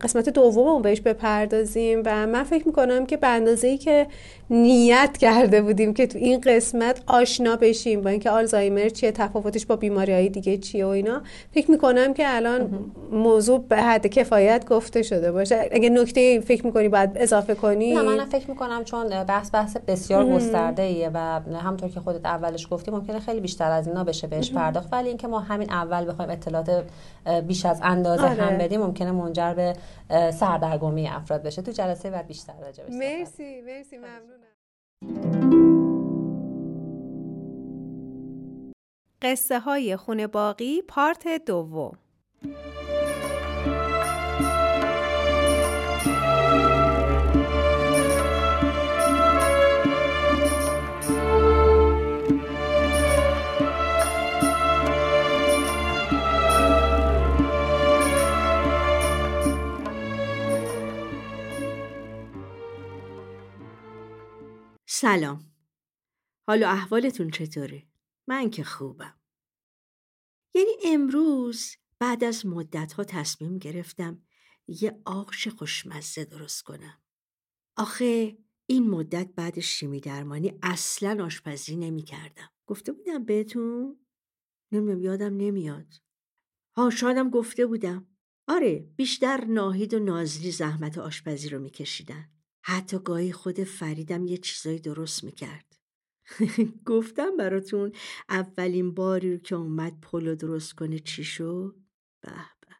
قسمت 0.00 0.28
دوممون 0.28 0.82
بهش 0.82 1.00
بپردازیم. 1.00 2.02
و 2.04 2.26
من 2.26 2.44
فکر 2.44 2.66
می‌کنم 2.66 3.06
که 3.06 3.16
به 3.16 3.26
اندازه 3.26 3.68
ای 3.68 3.78
که 3.78 4.06
نیت 4.50 5.16
کرده 5.16 5.62
بودیم 5.62 5.94
که 5.94 6.06
تو 6.06 6.18
این 6.18 6.40
قسمت 6.40 7.02
آشنا 7.06 7.56
بشیم. 7.56 8.02
با 8.02 8.10
اینکه 8.10 8.30
آلزایمر 8.30 8.88
چیه 8.88 9.12
تفاوتش 9.12 9.66
با 9.66 9.76
بیماری 9.76 10.12
های 10.12 10.28
دیگه 10.28 10.58
چیه 10.58 10.86
و 10.86 10.88
اینا. 10.88 11.22
فکر 11.54 11.70
می‌کنم 11.70 12.14
که 12.14 12.22
الان 12.26 12.92
موضوع 13.12 13.64
به 13.68 13.76
حد 13.76 14.06
کفایت 14.06 14.68
گفته 14.68 15.02
شده 15.02 15.32
باشه. 15.32 15.68
اگه 15.72 15.88
نکته 15.88 16.40
فکر 16.40 16.66
می‌کنی 16.66 16.88
باید 16.88 17.10
اضافه 17.16 17.54
کنی. 17.54 17.94
نه 17.94 18.02
من 18.02 18.24
فکر 18.24 18.50
می‌کنم 18.50 18.84
چون 18.84 19.24
بحث 19.24 19.54
بحث 19.54 19.76
بسیار 19.76 20.26
گسترده 20.26 20.82
ایه 20.82 21.10
و 21.14 21.18
همطور 21.54 21.88
که 21.88 22.00
خودت 22.00 22.26
اولش 22.26 22.68
گفتی 22.70 22.90
ممکنه 22.90 23.20
خیلی 23.20 23.40
بیشتر 23.40 23.70
از 23.70 23.88
اینا 23.88 24.04
بشه 24.04 24.26
بهش 24.26 24.52
پرداخت. 24.52 24.92
ولی 24.92 25.08
اینکه 25.08 25.28
ما 25.28 25.40
همین 25.40 25.70
اول 25.70 26.08
بخوایم 26.08 26.30
اطلاعات 26.30 26.84
بیش 27.46 27.66
از 27.66 27.80
اندازه 27.82 28.22
آره. 28.22 28.42
هم 28.42 28.58
بدیم 28.58 28.80
ممکنه 28.80 29.12
منجر 29.12 29.54
به 29.54 29.72
سردرگمی 30.30 31.08
افراد 31.08 31.42
بشه. 31.42 31.62
تو 31.62 31.72
جلسه 31.72 32.10
بعد 32.10 32.26
بیشتر 32.26 32.52
راجع 32.62 32.82
مرسی 32.90 33.60
مرسی 33.60 33.96
ممنون. 33.96 34.37
قصه 39.22 39.60
های 39.60 39.96
خونه 39.96 40.26
باقی 40.26 40.82
پارت 40.82 41.28
دوم 41.46 41.98
سلام. 65.08 65.52
حال 66.48 66.62
و 66.62 66.66
احوالتون 66.66 67.30
چطوره؟ 67.30 67.86
من 68.26 68.50
که 68.50 68.64
خوبم. 68.64 69.20
یعنی 70.54 70.70
امروز 70.84 71.76
بعد 71.98 72.24
از 72.24 72.46
مدت 72.46 72.92
ها 72.92 73.04
تصمیم 73.04 73.58
گرفتم 73.58 74.22
یه 74.66 75.02
آغش 75.04 75.48
خوشمزه 75.48 76.24
درست 76.24 76.62
کنم. 76.62 77.02
آخه 77.76 78.38
این 78.66 78.90
مدت 78.90 79.28
بعد 79.36 79.60
شیمی 79.60 80.00
درمانی 80.00 80.58
اصلا 80.62 81.24
آشپزی 81.24 81.76
نمی 81.76 82.02
کردم 82.02 82.50
گفته 82.66 82.92
بودم 82.92 83.24
بهتون؟ 83.24 84.06
نمی‌دونم 84.72 85.02
یادم 85.02 85.36
نمیاد. 85.36 85.94
ها 86.76 86.90
شادم 86.90 87.30
گفته 87.30 87.66
بودم. 87.66 88.06
آره 88.48 88.78
بیشتر 88.96 89.44
ناهید 89.44 89.94
و 89.94 89.98
نازلی 89.98 90.52
زحمت 90.52 90.98
آشپزی 90.98 91.48
رو 91.48 91.58
میکشیدن. 91.58 92.37
حتی 92.68 92.98
گاهی 92.98 93.32
خود 93.32 93.64
فریدم 93.64 94.26
یه 94.26 94.36
چیزایی 94.36 94.78
درست 94.78 95.24
می‌کرد. 95.24 95.78
گفتم 96.86 97.36
براتون 97.36 97.92
اولین 98.28 98.94
باری 98.94 99.38
که 99.38 99.54
اومد 99.54 100.00
پلو 100.00 100.34
درست 100.34 100.72
کنه 100.72 100.98
چی 100.98 101.24
شد؟ 101.24 101.76
به 102.20 102.30
به. 102.30 102.74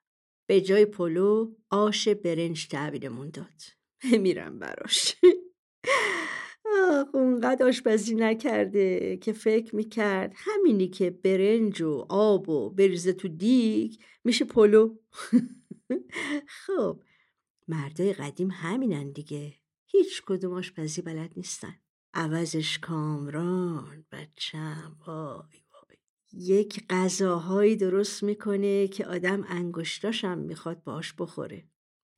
به 0.49 0.61
جای 0.61 0.85
پلو 0.85 1.55
آش 1.71 2.09
برنج 2.09 2.69
تحویلمون 2.69 3.31
داد. 3.31 3.63
بمیرم 4.23 4.59
براش. 4.59 5.17
آخ 6.91 7.15
اونقدر 7.15 7.67
آشپزی 7.67 8.15
نکرده 8.15 9.17
که 9.17 9.33
فکر 9.33 9.77
می‌کرد 9.77 10.33
همینی 10.37 10.89
که 10.89 11.11
برنج 11.11 11.83
و 11.83 12.07
آب 12.09 12.49
و 12.49 12.71
بریزه 12.71 13.13
تو 13.13 13.29
دیگ 13.29 13.95
میشه 14.25 14.45
پلو 14.45 14.97
خب 16.67 17.03
مردای 17.69 18.13
قدیم 18.13 18.51
همینن 18.51 19.13
دیگه 19.13 19.55
هیچ 19.91 20.23
کدوم 20.27 20.53
آشپزی 20.53 21.03
بلد 21.03 21.33
نیستن. 21.37 21.75
عوضش 22.15 22.79
کامران 22.79 24.07
بچم 24.13 24.97
وای 25.07 25.63
وای. 25.73 25.97
یک 26.33 26.87
غذاهایی 26.91 27.77
درست 27.77 28.23
می‌کنه 28.23 28.89
که 28.89 29.07
آدم 29.07 29.45
انگشتاشم 29.49 30.39
می‌خواد 30.39 30.85
باش 30.85 31.15
بخوره. 31.19 31.69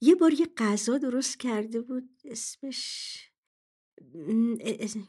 یه 0.00 0.14
بار 0.14 0.32
یه 0.32 0.46
غذا 0.56 0.98
درست 0.98 1.40
کرده 1.40 1.80
بود 1.80 2.20
اسمش 2.24 3.16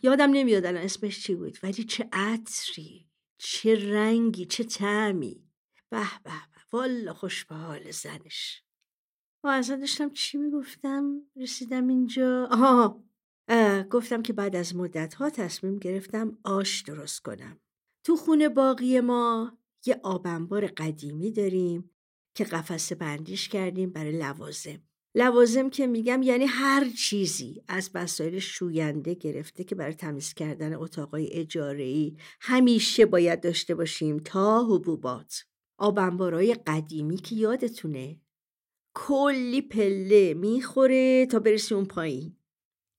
یادم 0.04 0.30
نمیاد 0.32 0.66
الان 0.66 0.84
اسمش 0.84 1.24
چی 1.24 1.36
بود 1.36 1.58
ولی 1.64 1.84
چه 1.84 2.10
عطری 2.14 3.10
چه 3.38 3.92
رنگی 3.94 4.46
چه 4.46 4.64
تعمی 4.64 5.50
به 5.90 6.04
به 6.24 6.32
به. 6.54 6.62
والا 6.72 7.14
خوش 7.14 7.46
به 7.46 7.56
حال 7.56 7.92
زنش. 7.92 8.64
و 9.44 9.48
اصلا 9.48 9.76
داشتم 9.76 10.10
چی 10.10 10.38
می‌گفتم؟ 10.38 11.22
رسیدم 11.36 11.88
اینجا. 11.88 12.48
آها 12.52 13.04
گفتم 13.90 14.22
که 14.22 14.34
بعد 14.34 14.56
از 14.56 14.76
مدت 14.76 15.14
ها 15.14 15.30
تصمیم 15.30 15.80
گرفتم 15.80 16.38
آش 16.44 16.82
درست 16.82 17.20
کنم. 17.20 17.60
تو 18.04 18.16
خونه 18.16 18.50
باقی 18.50 19.00
ما 19.00 19.58
یه 19.86 20.00
آبنبار 20.04 20.68
قدیمی 20.68 21.32
داریم 21.32 21.90
که 22.36 22.44
قفسه 22.44 22.96
بندیش 22.96 23.50
کردیم 23.50 23.90
برای 23.90 24.12
لوازم. 24.12 24.82
لوازم 25.16 25.70
که 25.70 25.88
میگم 25.88 26.22
یعنی 26.22 26.46
هر 26.46 26.90
چیزی 26.90 27.64
از 27.68 27.92
وسایل 27.94 28.40
شوینده 28.40 29.14
گرفته 29.14 29.64
که 29.64 29.76
برای 29.76 29.94
تمیز 29.94 30.34
کردن 30.34 30.74
اتاقای 30.74 31.30
اجاره‌ای 31.32 32.18
همیشه 32.42 33.06
باید 33.06 33.42
داشته 33.42 33.76
باشیم 33.76 34.18
تا 34.18 34.64
حبوبات. 34.66 35.46
آبنبارای 35.78 36.54
قدیمی 36.54 37.18
که 37.18 37.36
یادتونه؟ 37.36 38.20
کلی 38.94 39.62
پله 39.62 40.34
می‌خوره 40.34 41.26
تا 41.26 41.40
برسی 41.40 41.76
اون 41.76 41.86
پایین. 41.86 42.36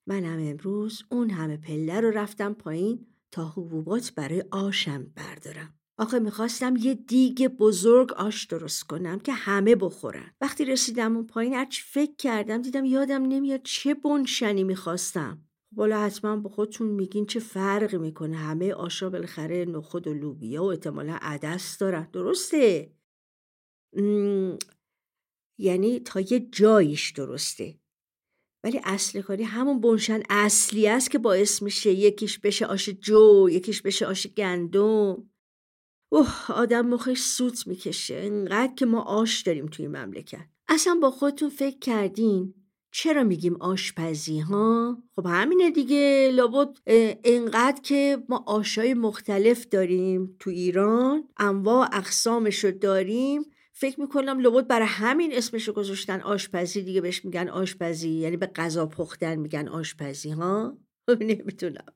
منم 0.07 0.39
امروز 0.49 1.03
اون 1.11 1.31
همه 1.31 1.57
پله 1.57 2.01
رو 2.01 2.11
رفتم 2.11 2.55
پایین 2.55 3.07
تا 3.31 3.49
حبوبات 3.49 4.13
برای 4.17 4.45
آشم 4.51 5.13
بردارم. 5.17 5.75
آخه 5.99 6.19
می‌خواستم 6.19 6.75
یه 6.77 6.95
دیگ 6.95 7.49
بزرگ 7.49 8.13
آش 8.13 8.45
درست 8.45 8.83
کنم 8.83 9.19
که 9.19 9.33
همه 9.33 9.77
بخورن. 9.77 10.35
وقتی 10.41 10.65
رسیدم 10.65 11.17
اون 11.17 11.27
پایین 11.27 11.55
هرچی 11.55 11.83
فکر 11.83 12.17
کردم 12.19 12.63
دیدم 12.63 12.85
یادم 12.85 13.23
نمیاد 13.23 13.61
چه 13.63 13.95
بنشنی 13.95 14.65
می‌خواستم. 14.65 15.43
بالا 15.73 16.01
حتما 16.01 16.37
با 16.37 16.51
خودتون 16.51 16.87
میگین 16.89 17.27
چه 17.27 17.41
فرقی 17.41 17.99
می‌کنه؟ 17.99 18.37
همه 18.37 18.73
آشا 18.73 19.11
بالاخره 19.11 19.65
نخود 19.65 20.07
و 20.07 20.15
لوبیا 20.15 20.65
و 20.65 20.67
احتمالا 20.67 21.19
عدس 21.23 21.79
دارن. 21.79 22.09
درسته؟ 22.13 22.93
یعنی 25.59 26.01
تا 26.01 26.21
یه 26.21 26.41
جاییش 26.41 27.11
درسته. 27.11 27.79
ولی 28.65 28.81
اصل 28.85 29.21
کاری 29.21 29.43
همون 29.43 29.81
بنشن 29.81 30.23
اصلی 30.31 30.88
است 30.88 31.11
که 31.11 31.19
باعث 31.19 31.62
میشه 31.62 31.91
یکیش 31.91 32.38
بشه 32.38 32.67
آش 32.67 32.88
جو 32.88 33.49
یکیش 33.51 33.83
بشه 33.83 34.07
آش 34.07 34.27
گندم. 34.27 35.31
اوه 36.12 36.53
آدم 36.53 36.87
مخش 36.87 37.21
سوت 37.21 37.67
می‌کشه. 37.67 38.15
انقدر 38.15 38.75
که 38.75 38.87
ما 38.87 39.01
آش 39.01 39.43
داریم 39.43 39.67
توی 39.67 39.88
مملکت. 39.88 40.47
اصلا 40.69 40.95
با 41.03 41.11
خودتون 41.11 41.49
فکر 41.49 41.79
کردین؟ 41.79 42.55
چرا 42.95 43.25
میگیم 43.25 43.57
آشپزی 43.57 44.38
ها؟ 44.41 45.03
خب 45.17 45.27
همینه 45.27 45.71
دیگه. 45.71 46.31
لابد 46.35 46.69
انقدر 47.25 47.81
که 47.83 48.23
ما 48.29 48.45
آشای 48.47 48.95
مختلف 48.95 49.67
داریم 49.67 50.37
تو 50.38 50.51
ایران 50.51 51.29
انواع 51.37 51.88
اقسامش 51.93 52.65
رو 52.65 52.71
داریم. 52.71 53.43
فکر 53.83 54.01
می‌کنم 54.01 54.38
لابد 54.38 54.66
برای 54.66 54.87
همین 54.87 55.33
اسمش 55.35 55.68
رو 55.68 55.75
گذاشتن 55.75 56.21
آشپزی 56.21 56.83
دیگه 56.83 57.01
بهش 57.01 57.25
میگن 57.25 57.49
آشپزی. 57.49 58.11
یعنی 58.11 58.37
به 58.37 58.47
غذا 58.47 58.87
پختن 58.87 59.37
میگن 59.37 59.68
آشپزی 59.68 60.31
ها؟ 60.31 60.79
خب 61.07 61.23
نمی‌تونم 61.23 61.95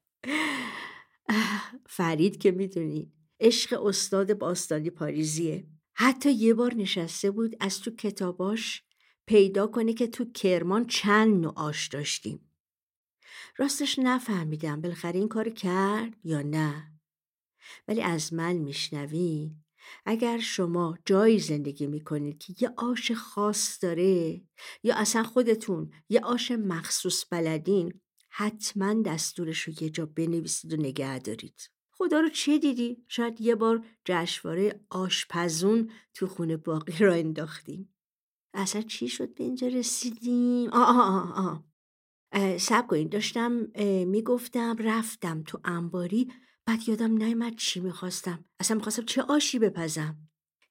فرید 1.86 2.38
که 2.38 2.50
می‌دونی 2.50 3.12
عشق 3.40 3.84
استاد 3.84 4.38
باستانی 4.38 4.90
پاریزیه. 4.90 5.66
حتی 5.94 6.32
یه 6.32 6.54
بار 6.54 6.74
نشسته 6.74 7.30
بود 7.30 7.56
از 7.60 7.80
تو 7.80 7.90
کتاباش 7.90 8.82
پیدا 9.26 9.66
کنه 9.66 9.92
که 9.92 10.06
تو 10.06 10.32
کرمان 10.32 10.86
چند 10.86 11.40
نوع 11.40 11.52
آش 11.56 11.88
داشتیم. 11.88 12.50
راستش 13.56 13.98
نفهمیدم 13.98 14.80
بالاخره 14.80 15.18
این 15.18 15.28
کار 15.28 15.48
کرد 15.48 16.16
یا 16.24 16.42
نه. 16.42 16.92
ولی 17.88 18.02
از 18.02 18.32
من 18.32 18.52
میشنوی 18.52 19.50
اگر 20.06 20.38
شما 20.38 20.98
جایی 21.06 21.38
زندگی 21.38 21.86
می‌کنید 21.86 22.38
که 22.38 22.54
یه 22.60 22.72
آش 22.76 23.12
خاص 23.12 23.84
داره 23.84 24.42
یا 24.82 24.94
اصلا 24.96 25.22
خودتون 25.22 25.90
یه 26.08 26.20
آش 26.20 26.50
مخصوص 26.50 27.24
بلدین 27.30 28.00
حتما 28.30 29.02
دستورش 29.02 29.60
رو 29.60 29.72
یه 29.80 29.90
جا 29.90 30.06
بنویسید 30.06 30.72
و 30.72 30.76
نگه 30.76 31.18
دارید 31.18 31.70
خدا 31.90 32.20
رو 32.20 32.28
چه 32.28 32.58
دیدی؟ 32.58 33.04
شاید 33.08 33.40
یه 33.40 33.54
بار 33.54 33.84
جشنواره 34.04 34.80
آشپزون 34.90 35.90
تو 36.14 36.26
خونه 36.26 36.56
باقی 36.56 37.04
را 37.04 37.14
انداختیم 37.14 37.94
اصلا 38.54 38.82
چی 38.82 39.08
شد 39.08 39.34
به 39.34 39.44
اینجا 39.44 39.66
رسیدیم؟ 39.66 40.70
آه 40.70 40.88
آه 40.88 41.14
آه 41.14 41.46
آه. 41.46 42.58
سب 42.58 42.86
کنید 42.86 43.10
داشتم 43.10 43.52
می‌گفتم 44.06 44.76
رفتم 44.78 45.42
تو 45.42 45.60
انباری 45.64 46.32
بعد 46.66 46.88
یادم 46.88 47.16
نیومد 47.16 47.56
چی 47.56 47.80
می‌خواستم. 47.80 48.44
اصلا 48.60 48.76
می‌خواستم 48.76 49.04
چه 49.04 49.22
آشی 49.22 49.58
بپزم. 49.58 50.16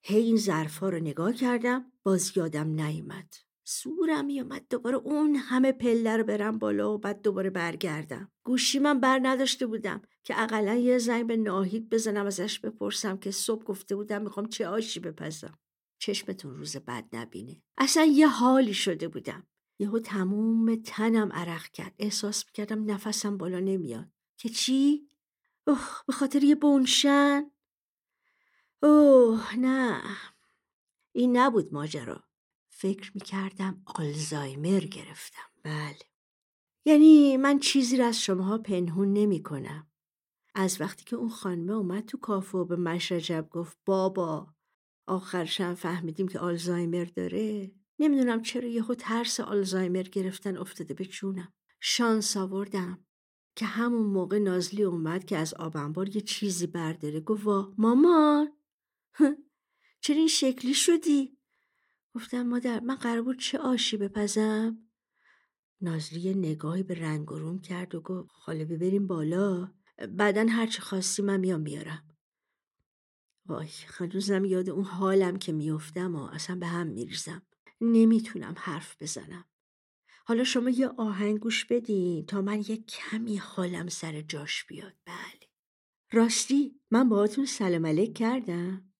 هی 0.02 0.20
این 0.20 0.36
ظرفا 0.36 0.88
رو 0.88 0.98
نگاه 0.98 1.32
کردم 1.32 1.92
باز 2.02 2.32
یادم 2.36 2.68
نیومد 2.68 3.34
سورم 3.64 4.24
میومد 4.24 4.66
دوباره 4.70 4.96
اون 4.96 5.36
همه 5.36 5.72
پله 5.72 6.16
رو 6.16 6.24
برم 6.24 6.58
بالا 6.58 6.94
و 6.94 6.98
بعد 6.98 7.22
دوباره 7.22 7.50
برگردم. 7.50 8.32
گوشی 8.44 8.78
من 8.78 9.00
بر 9.00 9.20
نداشته 9.22 9.66
بودم 9.66 10.02
که 10.24 10.42
اقلا 10.42 10.74
یه 10.74 10.98
زنگ 10.98 11.26
به 11.26 11.36
ناهید 11.36 11.88
بزنم 11.88 12.26
ازش 12.26 12.60
بپرسم 12.60 13.16
که 13.16 13.30
صبح 13.30 13.64
گفته 13.64 13.96
بودم 13.96 14.22
می‌خوام 14.22 14.48
چه 14.48 14.66
آشی 14.66 15.00
بپزم. 15.00 15.58
چشمتون 15.98 16.54
روز 16.56 16.76
بد 16.76 17.04
نبینه. 17.12 17.62
اصلا 17.78 18.04
یه 18.04 18.28
حالی 18.28 18.74
شده 18.74 19.08
بودم. 19.08 19.46
یهو 19.78 19.98
تموم 19.98 20.76
تنم 20.76 21.32
عرق 21.32 21.68
کرد. 21.68 21.94
احساس 21.98 22.46
می‌کردم 22.46 22.90
نفسم 22.90 23.36
بالا 23.36 23.60
نمیاد. 23.60 24.08
که 24.38 24.48
چی؟ 24.48 25.08
اوه 25.66 26.04
به 26.06 26.12
خاطر 26.12 26.44
یه 26.44 26.54
بونشن 26.54 27.50
اوه 28.82 29.56
نه. 29.56 30.02
این 31.12 31.36
نبود 31.36 31.74
ماجرا. 31.74 32.24
فکر 32.68 33.10
می‌کردم 33.14 33.82
آلزایمر 33.86 34.80
گرفتم. 34.80 35.50
بله. 35.62 35.98
یعنی 36.84 37.36
من 37.36 37.58
چیزی 37.58 37.96
را 37.96 38.06
از 38.06 38.20
شماها 38.20 38.58
پنهون 38.58 39.12
نمی 39.12 39.42
کنم. 39.42 39.90
از 40.54 40.80
وقتی 40.80 41.04
که 41.04 41.16
اون 41.16 41.28
خانمه 41.28 41.72
اومد 41.72 42.04
تو 42.04 42.18
کافه 42.18 42.58
و 42.58 42.64
به 42.64 42.76
مشرجب 42.76 43.48
گفت 43.50 43.78
بابا 43.84 44.54
آخرشم 45.06 45.74
فهمیدیم 45.74 46.28
که 46.28 46.38
آلزایمر 46.38 47.04
داره. 47.04 47.72
نمی‌دونم 47.98 48.42
چرا 48.42 48.68
یهو 48.68 48.94
ترس 48.94 49.40
آلزایمر 49.40 50.02
گرفتن 50.02 50.56
افتاده 50.56 50.94
به 50.94 51.04
جونم. 51.04 51.52
شانس 51.80 52.36
آوردم. 52.36 53.06
که 53.56 53.66
همون 53.66 54.06
موقع 54.06 54.38
نازلی 54.38 54.82
اومد 54.82 55.24
که 55.24 55.36
از 55.36 55.54
آبنبار 55.54 56.16
یه 56.16 56.20
چیزی 56.20 56.66
برداره. 56.66 57.20
گفت 57.20 57.46
وا 57.46 57.74
مامان؟ 57.78 58.52
چرا 60.02 60.16
این 60.16 60.28
شکلی 60.28 60.74
شدی؟ 60.74 61.38
گفتم 62.14 62.42
مادر 62.42 62.80
من 62.80 62.94
قرار 62.94 63.22
بود 63.22 63.38
چه 63.38 63.58
آشی 63.58 63.96
بپزم؟ 63.96 64.78
نازلی 65.80 66.34
نگاهی 66.34 66.82
به 66.82 66.94
رنگ 66.94 67.28
روم 67.28 67.60
کرد 67.60 67.94
و 67.94 68.00
گفت 68.00 68.30
خاله 68.30 68.64
ببریم 68.64 69.06
بالا. 69.06 69.72
بعدا 70.08 70.46
هرچی 70.48 70.80
خواستی 70.80 71.22
من 71.22 71.40
میام 71.40 71.64
بیارم. 71.64 72.16
وای 73.46 73.68
هنوزم 73.86 74.44
یاد 74.44 74.70
اون 74.70 74.84
حالم 74.84 75.36
که 75.36 75.52
میفتم 75.52 76.16
و 76.16 76.22
اصلا 76.22 76.56
به 76.56 76.66
هم 76.66 76.86
میریزم. 76.86 77.42
نمی‌تونم 77.80 78.54
حرف 78.58 79.02
بزنم. 79.02 79.44
حالا 80.28 80.44
شما 80.44 80.70
یه 80.70 80.88
آهنگ 80.88 81.38
گوش 81.40 81.64
بدین 81.64 82.26
تا 82.26 82.42
من 82.42 82.60
یه 82.68 82.76
کمی 82.76 83.36
حالم 83.36 83.88
سر 83.88 84.20
جاش 84.20 84.64
بیاد. 84.64 84.94
بله. 85.04 85.48
راستی 86.12 86.80
من 86.90 87.08
باهاتون 87.08 87.46
سلام 87.46 87.86
علیک 87.86 88.16
کردم. 88.18 88.92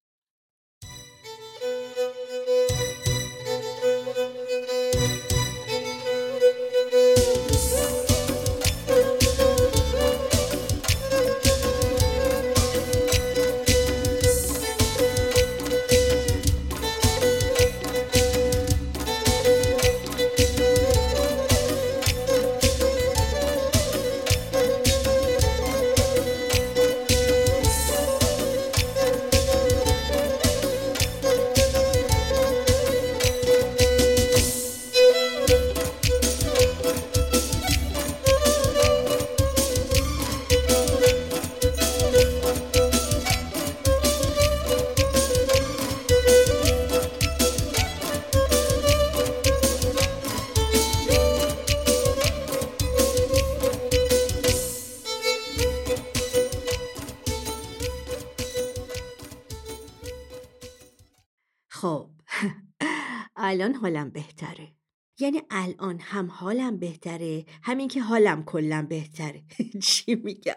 الان 63.46 63.74
حالم 63.74 64.10
بهتره. 64.10 64.72
یعنی 65.18 65.42
الان 65.50 65.98
هم 66.00 66.30
حالم 66.30 66.76
بهتره 66.76 67.44
همین 67.62 67.88
که 67.88 68.02
حالم 68.02 68.44
کلا 68.44 68.86
بهتره. 68.88 69.44
چی 69.86 70.14
میگم؟ 70.14 70.54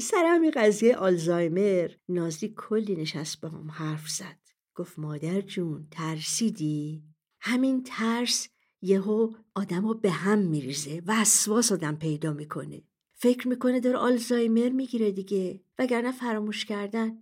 سر 0.00 0.24
همین 0.26 0.50
قضیه 0.50 0.96
آلزایمر. 0.96 1.90
نازی 2.08 2.54
کلی 2.56 2.96
نشست 2.96 3.40
با 3.40 3.48
هم 3.48 3.70
حرف 3.70 4.08
زد. 4.08 4.38
گفت 4.74 4.98
مادر 4.98 5.40
جون 5.40 5.88
ترسیدی؟ 5.90 7.02
همین 7.40 7.82
ترس 7.82 8.48
یهو 8.82 9.32
آدم 9.54 9.86
رو 9.86 9.94
به 9.94 10.10
هم 10.10 10.38
میریزه 10.38 11.02
وسواس 11.06 11.72
آدم 11.72 11.96
پیدا 11.96 12.32
می‌کنه. 12.32 12.82
فکر 13.12 13.48
می‌کنه 13.48 13.80
داره 13.80 13.96
آلزایمر 13.96 14.68
می‌گیره 14.68 15.12
دیگه. 15.12 15.60
وگرنه 15.78 16.12
فراموش 16.12 16.64
کردن 16.64 17.18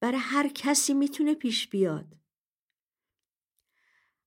برای 0.00 0.20
هر 0.20 0.48
کسی 0.48 0.94
می‌تونه 0.94 1.34
پیش 1.34 1.68
بیاد. 1.68 2.21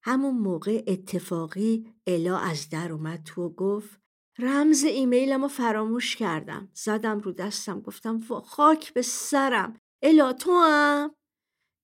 همون 0.08 0.38
موقع 0.38 0.84
اتفاقی 0.88 1.94
الا 2.08 2.38
از 2.38 2.70
در 2.70 2.92
اومد 2.92 3.24
تو 3.24 3.42
و 3.42 3.50
گفت 3.50 4.00
رمز 4.40 4.84
ایمیلم 4.84 5.42
رو 5.42 5.48
فراموش 5.48 6.16
کردم. 6.16 6.70
زدم 6.74 7.20
رو 7.20 7.32
دستم 7.32 7.82
گفتم 7.82 8.20
خاک 8.46 8.94
به 8.94 9.02
سرم. 9.02 9.80
الا 10.02 10.34
تو 10.34 10.52
هم. 10.52 11.16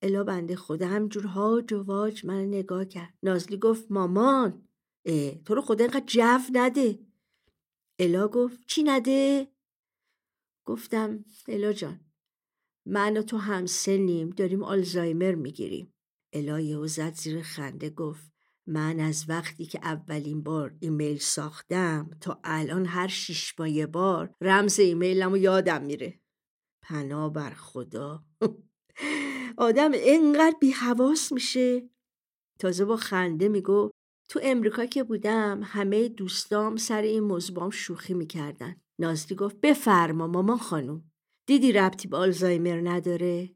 الا 0.02 0.24
بنده 0.24 0.56
خدا 0.56 0.88
همجور 0.88 1.26
هاج 1.26 1.74
و 1.74 1.84
واج 1.84 2.26
من 2.26 2.46
نگاه 2.46 2.86
کرد. 2.86 3.14
نازلی 3.24 3.58
گفت 3.58 3.92
مامان 3.92 4.68
اه 5.06 5.36
تو 5.36 5.56
رو 5.56 5.62
خدا 5.62 5.84
اینقدر 5.86 6.06
جو 6.06 6.40
نده. 6.54 7.00
الا 8.00 8.28
گفت 8.28 8.68
چی 8.68 8.84
نده؟ 8.84 9.48
گفتم 10.66 11.26
الا 11.48 11.74
جان 11.74 12.00
من 12.86 13.18
و 13.18 13.22
تو 13.22 13.38
هم 13.38 13.66
سنیم 13.66 14.30
داریم 14.30 14.64
آلزایمر 14.64 15.36
می‌گیریم. 15.36 15.94
الایه 16.34 16.78
و 16.78 16.88
زد 16.88 17.14
زیر 17.14 17.42
خنده 17.42 17.90
گفت 17.90 18.32
من 18.68 19.00
از 19.00 19.26
وقتی 19.28 19.66
که 19.66 19.80
اولین 19.84 20.44
بار 20.44 20.76
ایمیل 20.80 21.18
ساختم 21.18 22.10
تا 22.22 22.40
الان 22.44 22.86
هر 22.86 23.08
شیش 23.08 23.60
ماه 23.60 23.86
بار 23.86 24.36
رمز 24.42 24.80
ایمیلم 24.80 25.36
یادم 25.36 25.84
میره. 25.84 26.20
پناه 26.82 27.34
بر 27.34 27.50
خدا. 27.50 28.24
آدم 29.58 29.92
اینقدر 29.92 30.56
بی 30.62 30.72
حواس 30.72 31.32
میشه. 31.32 31.90
تازه 32.60 32.86
با 32.86 32.98
خنده 32.98 33.50
میگو 33.50 33.92
تو 34.30 34.40
امریکا 34.44 34.86
که 34.86 35.04
بودم 35.04 35.62
همه 35.64 36.10
دوستام 36.10 36.76
سر 36.76 37.02
این 37.02 37.24
موضوع 37.24 37.72
شوخی 37.72 38.14
می‌کردن. 38.14 38.76
نازلی 39.00 39.36
گفت 39.36 39.62
بفرما 39.62 40.28
مامان 40.28 40.58
خانم 40.58 41.12
دیدی 41.48 41.72
ربطی 41.72 42.08
به 42.08 42.18
آلزایمر 42.18 42.82
نداره؟ 42.84 43.56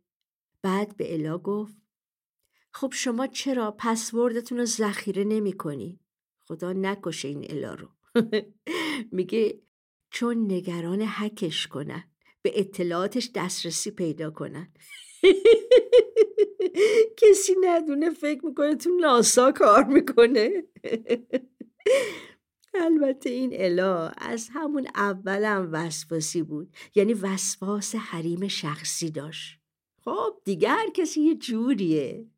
بعد 0.61 0.97
به 0.97 1.13
الا 1.13 1.37
گفت 1.37 1.84
خب 2.75 2.93
شما 2.93 3.27
چرا 3.27 3.75
پسوردتون 3.79 4.57
رو 4.57 4.65
ذخیره 4.65 5.23
نمی 5.23 5.53
کنی؟ 5.53 5.99
خدا 6.47 6.73
نکشه 6.73 7.27
این 7.27 7.45
الا 7.49 7.73
رو. 7.73 7.87
میگه 9.11 9.61
چون 10.09 10.51
نگران 10.51 11.01
حکش 11.01 11.67
کنن 11.67 12.03
به 12.41 12.59
اطلاعاتش 12.59 13.31
دسترسی 13.35 13.91
پیدا 13.91 14.31
کنن. 14.31 14.73
کسی 17.21 17.55
ندونه 17.61 18.09
فکر 18.09 18.45
می‌کنه 18.45 18.75
تو 18.75 18.89
ناسا 18.89 19.51
کار 19.51 19.83
می‌کنه. 19.83 20.63
البته 22.85 23.29
این 23.29 23.49
الا 23.53 24.07
از 24.07 24.49
همون 24.53 24.87
اولم 24.95 25.69
وسواسی 25.71 26.43
بود. 26.43 26.75
یعنی 26.95 27.13
وسواس 27.13 27.95
حریم 27.95 28.47
شخصی 28.47 29.11
داشت. 29.11 29.59
خب 30.01 30.41
دیگر 30.43 30.85
کسی 30.93 31.21
یه 31.21 31.35
جوریه. 31.35 32.34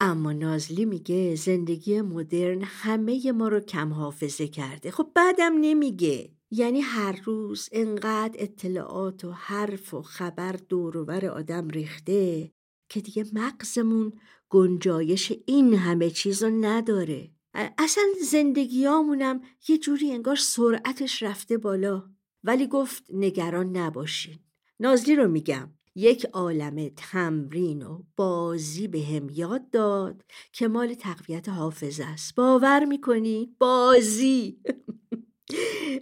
اما 0.00 0.32
نازلی 0.32 0.84
میگه 0.84 1.34
زندگی 1.34 2.00
مدرن 2.00 2.62
همه 2.62 3.32
ما 3.32 3.48
رو 3.48 3.60
کم 3.60 3.92
حافظه 3.92 4.48
کرده. 4.48 4.90
خب 4.90 5.10
بعدم 5.14 5.52
نمیگه. 5.60 6.30
یعنی 6.50 6.80
هر 6.80 7.20
روز 7.24 7.68
انقدر 7.72 8.36
اطلاعات 8.38 9.24
و 9.24 9.30
حرف 9.30 9.94
و 9.94 10.02
خبر 10.02 10.52
دورور 10.52 11.26
آدم 11.26 11.68
ریخته 11.68 12.50
که 12.88 13.00
دیگه 13.00 13.24
مغزمون 13.32 14.12
گنجایش 14.48 15.32
این 15.46 15.74
همه 15.74 16.10
چیز 16.10 16.42
رو 16.42 16.50
نداره 16.50 17.30
اصلا 17.54 18.04
زندگیامونم 18.30 19.40
یه 19.68 19.78
جوری 19.78 20.12
انگار 20.12 20.36
سرعتش 20.36 21.22
رفته 21.22 21.58
بالا. 21.58 22.10
ولی 22.44 22.66
گفت 22.66 23.04
نگران 23.12 23.76
نباشین. 23.76 24.38
نازلی 24.80 25.16
رو 25.16 25.28
میگم. 25.28 25.70
یک 26.00 26.24
عالم 26.24 26.88
تمرین 26.96 27.82
و 27.82 28.02
بازی 28.16 28.88
به 28.88 29.02
هم 29.02 29.30
یاد 29.30 29.70
داد 29.70 30.24
که 30.52 30.68
مال 30.68 30.94
تقویت 30.94 31.48
حافظه 31.48 32.04
است. 32.04 32.34
باور 32.34 32.84
می‌کنی؟ 32.84 33.56
بازی! 33.58 34.60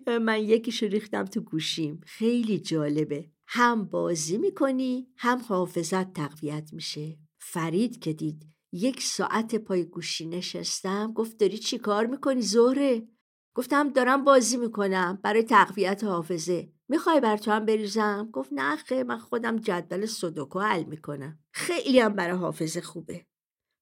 من 0.27 0.43
یکیشو 0.43 0.87
ریختم 0.87 1.25
تو 1.25 1.41
گوشیم. 1.41 2.01
خیلی 2.07 2.59
جالبه. 2.59 3.31
هم 3.47 3.85
بازی 3.85 4.39
می‌کنی 4.39 5.09
هم 5.17 5.39
حافظت 5.39 6.13
تقویت 6.13 6.71
میشه. 6.73 7.19
فرید 7.41 7.99
که 7.99 8.13
دید 8.13 8.47
یک 8.73 9.03
ساعت 9.03 9.55
پای 9.55 9.85
گوشی 9.85 10.27
نشستم 10.27 11.13
گفت 11.13 11.37
داری 11.37 11.59
چی 11.59 11.79
کار 11.79 12.07
می‌کنی 12.07 12.43
زهره؟ 12.43 13.09
گفتم 13.55 13.89
دارم 13.89 14.25
بازی 14.25 14.57
می‌کنم 14.57 15.19
برای 15.23 15.43
تقویت 15.43 16.05
حافظه. 16.05 16.73
می‌خوای 16.89 17.21
بر 17.21 17.37
تو 17.37 17.51
هم 17.51 17.65
بریزم؟ 17.65 18.31
گفت 18.33 18.51
نه 18.53 18.77
خیلی 18.77 19.03
من 19.03 19.19
خودم 19.19 19.57
جدول 19.57 20.07
سودوکو 20.07 20.61
حل 20.61 20.85
می‌کنم. 20.85 21.39
خیلی 21.53 22.01
هم 22.01 22.13
برای 22.13 22.37
حافظه 22.37 22.81
خوبه. 22.81 23.27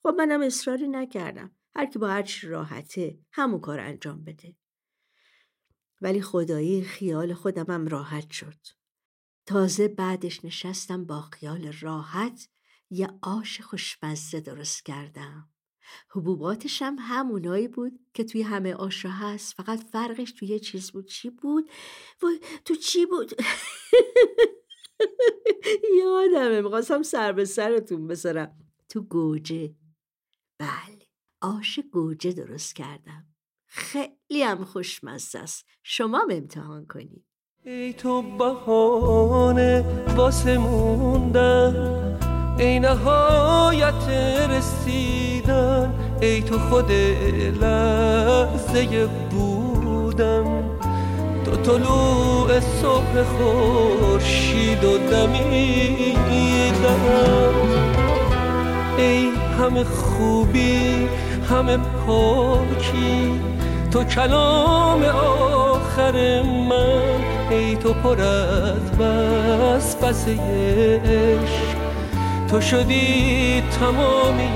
خب 0.02 0.14
منم 0.18 0.42
اصراری 0.42 0.88
نکردم. 0.88 1.56
هر 1.76 1.86
کی 1.86 1.98
با 1.98 2.08
هر 2.08 2.22
چی 2.22 2.46
راحته 2.46 3.18
همون 3.32 3.60
کار 3.60 3.80
انجام 3.80 4.24
بده. 4.24 4.56
ولی 6.00 6.22
خدایی 6.22 6.82
خیال 6.82 7.34
خودمم 7.34 7.88
راحت 7.88 8.30
شد. 8.30 8.66
تازه 9.46 9.88
بعدش 9.88 10.44
نشستم 10.44 11.04
با 11.04 11.20
خیال 11.20 11.72
راحت. 11.80 12.48
یه 12.90 13.08
آش 13.22 13.60
خوشمزه 13.60 14.40
درست 14.40 14.84
کردم. 14.84 15.55
حبوباتش 16.10 16.82
هم 16.82 16.96
همونایی 17.00 17.68
بود 17.68 18.00
که 18.14 18.24
توی 18.24 18.42
همه 18.42 18.74
آشا 18.74 19.08
هست. 19.08 19.54
فقط 19.54 19.80
فرقش 19.92 20.32
توی 20.32 20.48
یه 20.48 20.58
چیز 20.58 20.90
بود. 20.90 21.06
چی 21.06 21.30
بود؟ 21.30 21.70
و 22.22 22.26
تو 22.64 22.74
چی 22.74 23.06
بود؟ 23.06 23.32
یادمه 26.00 26.60
می‌خواستم 26.60 27.02
سر 27.02 27.32
به 27.32 27.44
سرتون 27.44 28.06
بذارم. 28.06 28.56
تو 28.88 29.02
گوجه. 29.02 29.74
بله 30.58 31.06
آش 31.40 31.80
گوجه 31.92 32.32
درست 32.32 32.76
کردم. 32.76 33.26
خیلی 33.66 34.42
هم 34.42 34.64
خوشمزه 34.64 35.38
است. 35.38 35.66
شما 35.82 36.26
امتحان 36.30 36.86
کنید 36.86 37.24
ای 37.64 37.92
تو 37.92 38.22
بهانه 38.22 39.84
واسه 40.16 40.58
موندن 40.58 41.96
ای 42.58 42.80
نهایت 42.80 44.08
رسیدن 44.50 45.35
ای 46.20 46.42
تو 46.42 46.58
خود 46.58 46.92
لحظه 47.60 49.06
بودن 49.30 50.64
تو 51.44 51.56
طلوع 51.56 52.60
صبح 52.60 53.22
خورشید 53.22 54.84
و 54.84 54.98
دمیدن 54.98 56.56
ای 58.98 59.28
همه 59.58 59.84
خوبی 59.84 61.08
همه 61.50 61.76
پاکی. 61.76 63.40
تو 63.90 64.04
کلام 64.04 65.02
آخر 65.02 66.42
من. 66.42 67.26
ای 67.50 67.76
تو 67.76 67.92
پر 67.92 68.20
از 68.20 68.90
بس 68.98 69.96
تو 72.50 72.60
شدی 72.60 73.62
تمامی 73.80 74.48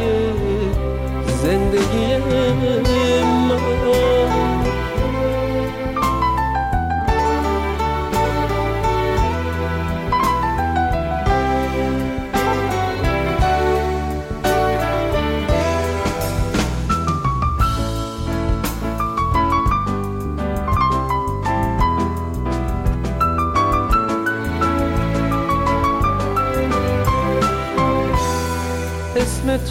زندگی 1.43 2.17
من. 2.17 2.51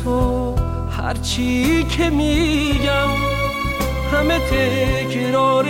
تو 0.03 0.55
هرچی 1.03 1.83
که 1.83 2.09
میگم 2.09 3.09
همه 4.13 4.39
تکرار 4.39 5.65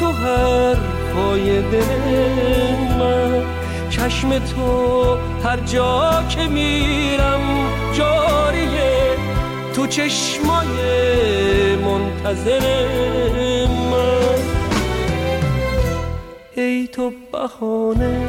تو 0.00 0.06
حرفای 0.06 1.62
دل 1.62 2.98
من. 2.98 3.42
چشم 3.90 4.38
تو 4.38 5.16
هر 5.44 5.56
جا 5.56 6.24
که 6.28 6.48
میرم 6.48 7.40
جاریه 7.92 9.16
تو 9.74 9.86
چشمای 9.86 10.66
منتظر 11.76 12.60
من. 13.90 14.38
ای 16.56 16.88
تو 16.88 17.12
بهانه 17.32 18.20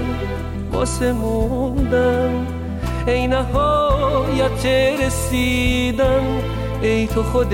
واسه 0.71 1.11
موندن 1.11 2.58
ای 3.07 3.27
نهایت 3.27 4.65
رسیدن 5.05 6.41
ای 6.81 7.07
تو 7.07 7.23
خود 7.23 7.53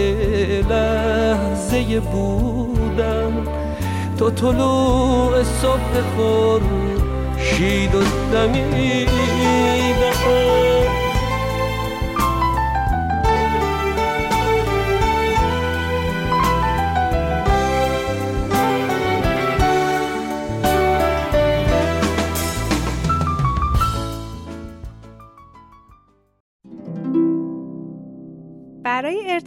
لحظه 0.69 1.99
بودن 1.99 3.47
تو 4.19 4.29
طلوع 4.31 5.43
صبح 5.43 6.01
خور 6.15 6.61
شید 7.37 7.95
و 7.95 7.99
دمیدن 8.33 9.35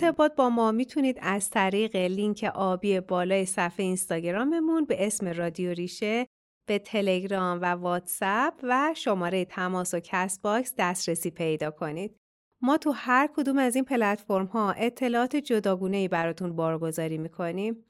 ارتباط 0.03 0.35
با 0.35 0.51
ما 0.51 0.73
می‌تونید 0.73 1.19
از 1.23 1.51
طریق 1.51 1.97
لینک 1.97 2.51
آبی 2.55 3.01
بالای 3.01 3.47
صفحه 3.47 3.87
اینستاگراممون 3.87 4.85
به 4.85 5.07
اسم 5.07 5.29
رادیو 5.29 5.71
ریشه 5.71 6.27
به 6.69 6.79
تلگرام 6.79 7.59
و 7.63 7.65
واتساپ 7.65 8.55
و 8.63 8.95
شماره 8.97 9.45
تماس 9.45 9.95
و 9.95 10.01
Castbox 10.01 10.75
دسترسی 10.79 11.31
پیدا 11.31 11.71
کنید. 11.71 12.17
ما 12.63 12.77
تو 12.77 12.91
هر 12.91 13.29
کدوم 13.37 13.59
از 13.59 13.75
این 13.75 13.85
پلتفرم 13.85 14.47
ها 14.47 14.73
اطلاعات 14.73 15.37
جداگونه 15.37 15.97
ای 15.97 16.09
براتون 16.09 16.57
بارگذاری 16.57 17.19
می‌کنیم. 17.19 17.85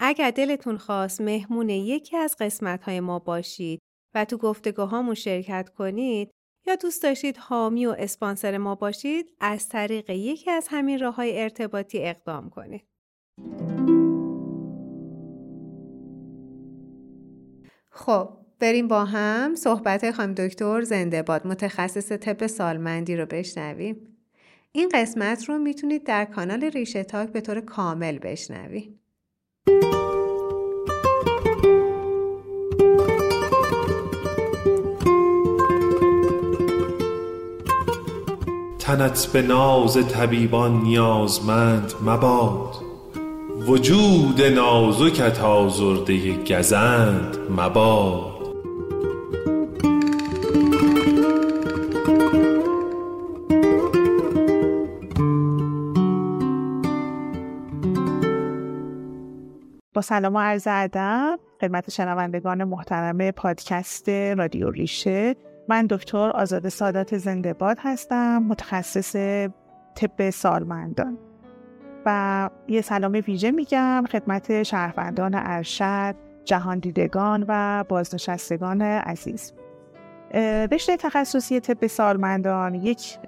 اگر 0.00 0.30
دلتون 0.30 0.76
خواست 0.76 1.20
مهمون 1.20 1.68
یکی 1.68 2.16
از 2.16 2.36
قسمت 2.40 2.82
های 2.82 3.00
ما 3.00 3.18
باشید 3.18 3.80
و 4.14 4.24
تو 4.24 4.36
گفتگوهامون 4.36 5.14
شرکت 5.14 5.68
کنید 5.68 6.30
یا 6.66 6.76
دوست 6.76 7.02
داشتید 7.02 7.36
حامی 7.36 7.86
و 7.86 7.94
اسپانسر 7.98 8.58
ما 8.58 8.74
باشید 8.74 9.30
از 9.40 9.68
طریق 9.68 10.10
یکی 10.10 10.50
از 10.50 10.68
همین 10.70 10.98
راه 10.98 11.14
های 11.14 11.42
ارتباطی 11.42 11.98
اقدام 12.02 12.50
کنید. 12.50 12.84
خب 17.90 18.28
بریم 18.60 18.88
با 18.88 19.04
هم 19.04 19.54
صحبت 19.54 20.10
خانم 20.10 20.34
دکتر 20.34 20.82
زنده 20.82 21.22
باد 21.22 21.46
متخصص 21.46 22.12
طب 22.12 22.46
سالمندی 22.46 23.16
رو 23.16 23.26
بشنویم. 23.26 24.16
این 24.72 24.88
قسمت 24.94 25.44
رو 25.48 25.58
می‌تونید 25.58 26.04
در 26.04 26.24
کانال 26.24 26.64
ریشه 26.64 27.04
تاک 27.04 27.28
به 27.28 27.40
طور 27.40 27.60
کامل 27.60 28.18
بشنوید. 28.18 29.03
تنت 38.84 39.26
به 39.32 39.42
ناز 39.42 40.08
طبیبان 40.08 40.82
نیازمند 40.82 41.92
مباد. 42.02 42.74
وجود 43.68 44.42
نازکت 44.42 45.40
آزرده 45.40 46.44
گزند 46.44 47.36
مباد. 47.50 48.34
با 59.94 60.02
سلام 60.02 60.34
و 60.34 60.38
عرض 60.38 60.66
ادب 60.70 61.38
خدمت 61.60 61.90
شنوندگان 61.90 62.64
محترم 62.64 63.30
پادکست 63.30 64.08
رادیو 64.08 64.70
ریشه. 64.70 65.36
من 65.68 65.86
دکتر 65.86 66.30
آزاد 66.30 66.68
سادات 66.68 67.16
زندهباد 67.16 67.76
هستم 67.80 68.38
متخصص 68.38 69.16
طب 69.94 70.30
سالمندان 70.30 71.18
و 72.06 72.50
یه 72.68 72.80
سلام 72.80 73.12
ویژه 73.26 73.50
میگم 73.50 74.04
خدمت 74.12 74.62
شهروندان 74.62 75.32
ارشد 75.34 76.14
جهان 76.44 76.78
دیدگان 76.78 77.44
و 77.48 77.84
بازنشستگان 77.88 78.82
عزیز 78.82 79.52
رشته 80.72 80.96
تخصصی 80.96 81.60
طب 81.60 81.86
سالمندان 81.86 82.74
یک 82.74 83.18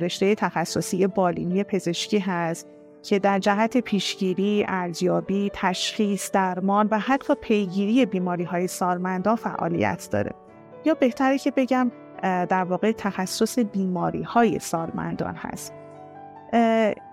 رشته 0.00 0.34
تخصصی 0.34 1.06
بالینی 1.06 1.64
پزشکی 1.64 2.18
هست 2.18 2.66
که 3.02 3.18
در 3.18 3.38
جهت 3.38 3.76
پیشگیری، 3.76 4.64
ارزیابی، 4.68 5.50
تشخیص، 5.54 6.30
درمان 6.30 6.88
و 6.90 6.98
حتی 6.98 7.34
پیگیری 7.34 8.06
بیماری 8.06 8.44
های 8.44 8.66
سالمندان 8.66 9.36
فعالیت 9.36 10.08
داره. 10.10 10.43
یا 10.84 10.94
بهتره 10.94 11.38
که 11.38 11.50
بگم 11.50 11.90
در 12.22 12.64
واقع 12.64 12.92
تخصص 12.92 13.58
بیماری 13.58 14.22
های 14.22 14.58
سالمندان 14.58 15.34
هست. 15.34 15.74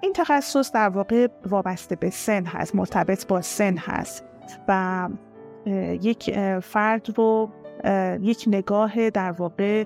این 0.01 0.13
تخصص 0.15 0.71
در 0.71 0.89
واقع 0.89 1.27
وابسته 1.45 1.95
به 1.95 2.09
سن 2.09 2.45
هست 2.45 2.75
مرتبط 2.75 3.27
با 3.27 3.41
سن 3.41 3.77
هست 3.77 4.25
و 4.67 5.09
یک 6.01 6.39
فرد 6.59 7.07
رو 7.17 7.49
یک 8.21 8.43
نگاه 8.47 9.09
در 9.09 9.31
واقع 9.31 9.83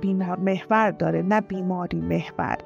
بیمار 0.00 0.38
محور 0.38 0.90
داره 0.90 1.22
نه 1.22 1.40
بیماری 1.40 2.00
محور. 2.00 2.58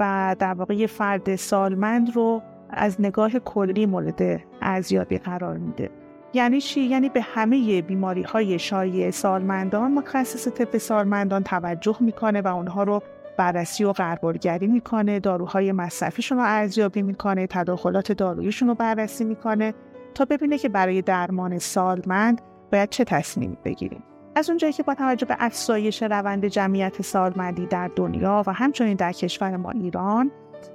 و 0.00 0.36
در 0.38 0.54
واقع 0.54 0.74
یه 0.74 0.86
فرد 0.86 1.36
سالمند 1.36 2.16
رو 2.16 2.42
از 2.70 3.00
نگاه 3.00 3.30
کلی 3.30 3.86
مورد 3.86 4.40
ارزیابی 4.62 5.18
قرار 5.18 5.56
میده. 5.56 5.90
یعنی 6.36 6.60
چی؟ 6.60 6.80
یعنی 6.80 7.08
به 7.08 7.20
همه 7.20 7.82
بیماری 7.82 8.22
های 8.22 8.58
شایع 8.58 9.10
سالمندان 9.10 9.92
متخصص 9.92 10.48
طب 10.48 10.78
سالمندان 10.78 11.42
توجه 11.42 11.96
می‌کنه 12.00 12.40
و 12.40 12.46
اونها 12.48 12.82
رو 12.82 13.02
بررسی 13.36 13.84
و 13.84 13.92
قربالگری 13.92 14.66
می‌کنه 14.66 15.20
داروهای 15.20 15.72
مصرفیشون 15.72 16.38
رو 16.38 16.44
ارزیابی 16.46 17.02
می‌کنه 17.02 17.46
تداخلات 17.46 18.12
داروییشون 18.12 18.68
رو 18.68 18.74
بررسی 18.74 19.24
می‌کنه 19.24 19.74
تا 20.14 20.24
ببینه 20.24 20.58
که 20.58 20.68
برای 20.68 21.02
درمان 21.02 21.58
سالمند 21.58 22.40
باید 22.72 22.88
چه 22.88 23.04
تصمیمی 23.04 23.56
بگیریم. 23.64 24.02
از 24.34 24.48
اونجایی 24.48 24.72
که 24.72 24.82
با 24.82 24.94
توجه 24.94 25.26
به 25.26 25.36
افزایش 25.38 26.02
روند 26.02 26.44
جمعیت 26.44 27.02
سالمندی 27.02 27.66
در 27.66 27.90
دنیا 27.96 28.42
و 28.46 28.52
همچنین 28.52 28.96
در 28.96 29.12
کشور 29.12 29.56
ما 29.56 29.70
ایران 29.70 30.30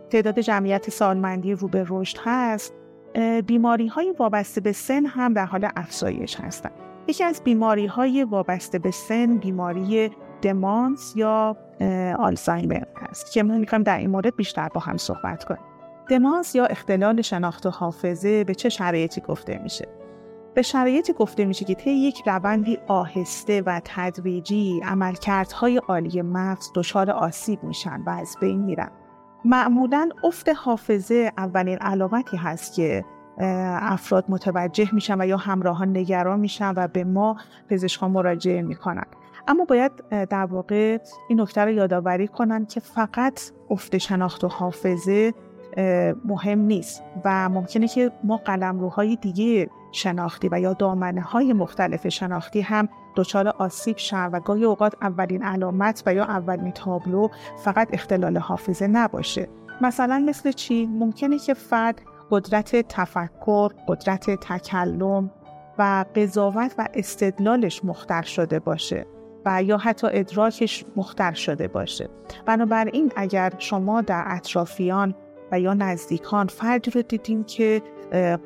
تعداد 0.09 0.39
جمعیت 0.39 0.89
سالمندی 0.89 1.53
رو 1.53 1.67
به 1.67 1.85
رشد 1.89 2.17
هست 2.23 2.73
بیماری 3.47 3.87
های 3.87 4.15
وابسته 4.19 4.61
به 4.61 4.71
سن 4.71 5.05
هم 5.05 5.33
در 5.33 5.45
حال 5.45 5.67
افزایش 5.75 6.35
هستند. 6.35 6.73
یکی 7.07 7.23
از 7.23 7.41
بیماری 7.43 7.85
های 7.85 8.23
وابسته 8.23 8.79
به 8.79 8.91
سن 8.91 9.37
بیماری 9.37 10.11
دمانس 10.41 11.13
یا 11.15 11.57
آلزایمر 12.19 12.83
هست 13.09 13.31
که 13.31 13.43
ما 13.43 13.57
می‌خوایم 13.57 13.83
در 13.83 13.97
این 13.97 14.09
مورد 14.09 14.35
بیشتر 14.35 14.69
با 14.73 14.81
هم 14.81 14.97
صحبت 14.97 15.43
کنیم. 15.43 15.61
دمانس 16.09 16.55
یا 16.55 16.65
اختلال 16.65 17.21
شناخت 17.21 17.65
و 17.65 17.69
حافظه 17.69 18.43
به 18.43 18.55
چه 18.55 18.69
شرایطی 18.69 19.21
گفته 19.21 19.59
میشه؟ 19.63 19.87
به 20.53 20.61
شرایطی 20.61 21.13
گفته 21.13 21.45
میشه 21.45 21.65
که 21.65 21.73
طی 21.73 21.91
یک 21.91 22.21
روندی 22.25 22.77
آهسته 22.87 23.61
و 23.61 23.81
تدریجی 23.85 24.81
عملکردهای 24.85 25.77
عالی 25.77 26.21
مغز 26.21 26.71
دچار 26.75 27.11
آسیب 27.11 27.63
میشن 27.63 28.01
و 28.05 28.09
از 28.09 28.35
بین 28.41 28.59
میرن. 28.61 28.91
معمولا 29.45 30.09
افت 30.23 30.49
حافظه 30.49 31.31
اولین 31.37 31.77
علامتی 31.77 32.37
هست 32.37 32.73
که 32.73 33.05
افراد 33.81 34.25
متوجه 34.29 34.95
میشن 34.95 35.21
و 35.21 35.25
یا 35.25 35.37
همراهان 35.37 35.97
نگران 35.97 36.39
میشن 36.39 36.73
و 36.75 36.87
به 36.87 37.03
ما 37.03 37.37
پزشکان 37.69 38.11
مراجعه 38.11 38.61
می‌کنن. 38.61 39.05
اما 39.47 39.65
باید 39.65 39.91
در 40.09 40.45
واقع 40.45 40.97
این 41.29 41.41
نکته 41.41 41.61
رو 41.61 41.71
یادآوری 41.71 42.27
کنن 42.27 42.65
که 42.65 42.79
فقط 42.79 43.41
افت 43.69 43.97
شناخت 43.97 44.43
و 44.43 44.47
حافظه 44.47 45.33
مهم 46.25 46.59
نیست 46.59 47.03
و 47.25 47.49
ممکنه 47.49 47.87
که 47.87 48.11
ما 48.23 48.37
قلمروهای 48.37 49.15
دیگه 49.15 49.69
شناختی 49.91 50.49
و 50.51 50.59
یا 50.59 50.73
دامنه 50.73 51.21
های 51.21 51.53
مختلف 51.53 52.07
شناختی 52.07 52.61
هم 52.61 52.89
دچار 53.15 53.47
آسیب 53.47 53.97
شن 53.97 54.29
و 54.33 54.39
گاهی 54.39 54.63
اوقات 54.65 54.95
اولین 55.01 55.43
علامت 55.43 56.03
و 56.05 56.13
یا 56.13 56.23
اولین 56.23 56.71
تابلو 56.71 57.27
فقط 57.63 57.87
اختلال 57.93 58.37
حافظه 58.37 58.87
نباشه. 58.87 59.49
مثلا 59.81 60.23
مثل 60.27 60.51
چی؟ 60.51 60.85
ممکنه 60.85 61.39
که 61.39 61.53
فرد 61.53 62.01
قدرت 62.31 62.75
تفکر 62.75 63.71
قدرت 63.87 64.29
تکلم 64.29 65.31
و 65.77 66.05
قضاوت 66.15 66.75
و 66.77 66.87
استدلالش 66.93 67.85
مختر 67.85 68.21
شده 68.21 68.59
باشه 68.59 69.05
و 69.45 69.63
یا 69.63 69.77
حتی 69.77 70.07
ادراکش 70.11 70.85
مختر 70.95 71.33
شده 71.33 71.67
باشه. 71.67 72.09
بنابراین 72.45 73.11
اگر 73.15 73.53
شما 73.57 74.01
در 74.01 74.23
اطرافیان 74.27 75.15
و 75.51 75.59
یا 75.59 75.73
نزدیکان 75.73 76.47
فردی 76.47 76.91
رو 76.91 77.01
دیدیم 77.01 77.43
که 77.43 77.81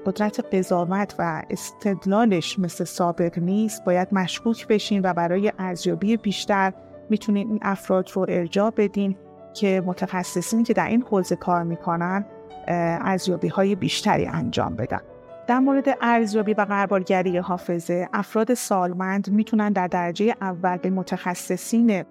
قدرت 0.06 0.56
قضاوت 0.56 1.16
و 1.20 1.44
استدلالش 1.50 2.60
مثل 2.60 2.84
سابق 2.84 3.40
نیست 3.40 3.86
باید 3.86 4.08
مشکوک 4.12 4.68
بشین 4.68 5.02
و 5.04 5.14
برای 5.14 5.54
ارزیابی 5.60 6.18
بیشتر 6.18 6.74
می‌تونید 7.10 7.48
این 7.48 7.60
افراد 7.62 8.10
رو 8.14 8.26
ارجاع 8.30 8.70
بدین 8.78 9.18
که 9.54 9.84
متخصصین 9.86 10.64
که 10.64 10.74
در 10.74 10.88
این 10.88 11.02
حوزه 11.02 11.36
کار 11.36 11.64
می‌کنن 11.64 12.26
ارزیابی 12.68 13.48
های 13.48 13.76
بیشتری 13.76 14.26
انجام 14.26 14.76
بدن. 14.76 15.02
در 15.48 15.60
مورد 15.60 15.98
ارزیابی 16.02 16.54
و 16.54 16.62
قربالگری 16.62 17.38
حافظه 17.38 18.10
افراد 18.14 18.54
سالمند 18.54 19.30
می‌تونن 19.30 19.72
در 19.72 19.88
درجه 19.88 20.36
اول 20.42 20.78
به 20.78 20.90
متخصصین 20.90 22.06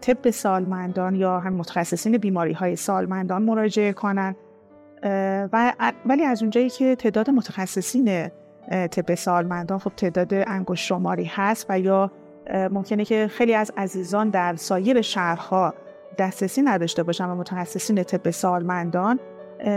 طب 0.00 0.30
سالمندان 0.30 1.14
یا 1.14 1.40
هم 1.40 1.52
متخصصین 1.52 2.18
بیماری 2.18 2.52
های 2.52 2.76
سالمندان 2.76 3.42
مراجعه 3.42 3.92
کنند 3.92 4.36
و 5.52 5.72
ولی 6.06 6.24
از 6.24 6.42
اونجایی 6.42 6.70
که 6.70 6.96
تعداد 6.96 7.30
متخصصین 7.30 8.30
طب 8.70 9.14
سالمندان 9.14 9.78
خب 9.78 9.92
تعداد 9.96 10.34
انگشت 10.34 10.86
شماری 10.86 11.24
هست 11.24 11.66
و 11.68 11.80
یا 11.80 12.10
ممکنه 12.70 13.04
که 13.04 13.28
خیلی 13.28 13.54
از 13.54 13.72
عزیزان 13.76 14.30
در 14.30 14.56
سایر 14.56 15.00
شهرها 15.00 15.74
دسترسی 16.18 16.62
نداشته 16.62 17.02
باشن 17.02 17.24
و 17.24 17.34
متخصصین 17.34 18.02
طب 18.02 18.30
سالمندان 18.30 19.20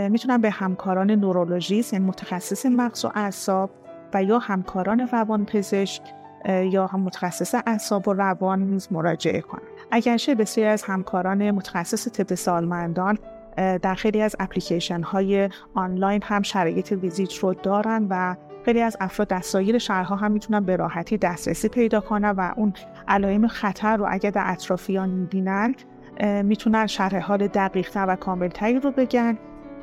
می‌تونن 0.10 0.42
به 0.42 0.50
همکاران 0.50 1.12
نورولوژیست 1.12 1.94
یعنی 1.94 2.06
متخصص 2.06 2.66
مغز 2.66 3.06
و 3.06 3.12
اعصاب 3.16 3.70
و 4.14 4.24
یا 4.24 4.40
همکاران 4.40 5.08
روان 5.12 5.46
پزشک 5.46 6.02
یا 6.46 6.88
هم 6.88 7.00
متخصص 7.00 7.56
اعصاب 7.68 8.08
و 8.08 8.14
روان 8.14 8.60
نیز 8.60 8.88
مراجعه 8.92 9.42
کنند. 9.42 9.64
اگرچه 9.92 10.36
بسیاری 10.36 10.70
از 10.70 10.84
همکاران 10.84 11.52
متخصص 11.52 12.08
طب 12.08 12.36
سالمندان 12.36 13.18
در 13.60 13.96
خیلی 13.96 14.22
از 14.22 14.36
اپلیکیشن 14.40 15.02
های 15.02 15.50
آنلاین 15.74 16.22
هم 16.24 16.42
شرایط 16.42 16.92
ویزیت 16.92 17.36
رو 17.36 17.54
دارن 17.54 18.08
و 18.10 18.36
خیلی 18.66 18.82
از 18.82 18.98
افراد 19.00 19.28
در 19.28 19.42
سایر 19.42 19.78
شهرها 19.78 20.16
هم 20.16 20.32
می‌تونن 20.32 20.66
به 20.66 20.76
راحتی 20.76 21.18
دسترسی 21.18 21.68
پیدا 21.68 22.00
کنن 22.02 22.30
و 22.30 22.54
اون 22.56 22.74
علائم 23.08 23.48
خطر 23.48 23.98
رو 23.98 24.06
اگر 24.10 24.30
در 24.30 24.44
اطرافیان 24.46 25.10
می‌بینن 25.10 25.76
می‌تونن 26.44 26.88
شرح 26.88 27.20
حال 27.20 27.48
دقیق 27.48 27.90
و 27.96 28.16
کاملتری 28.16 28.80
رو 28.80 28.92
بگن 28.92 29.38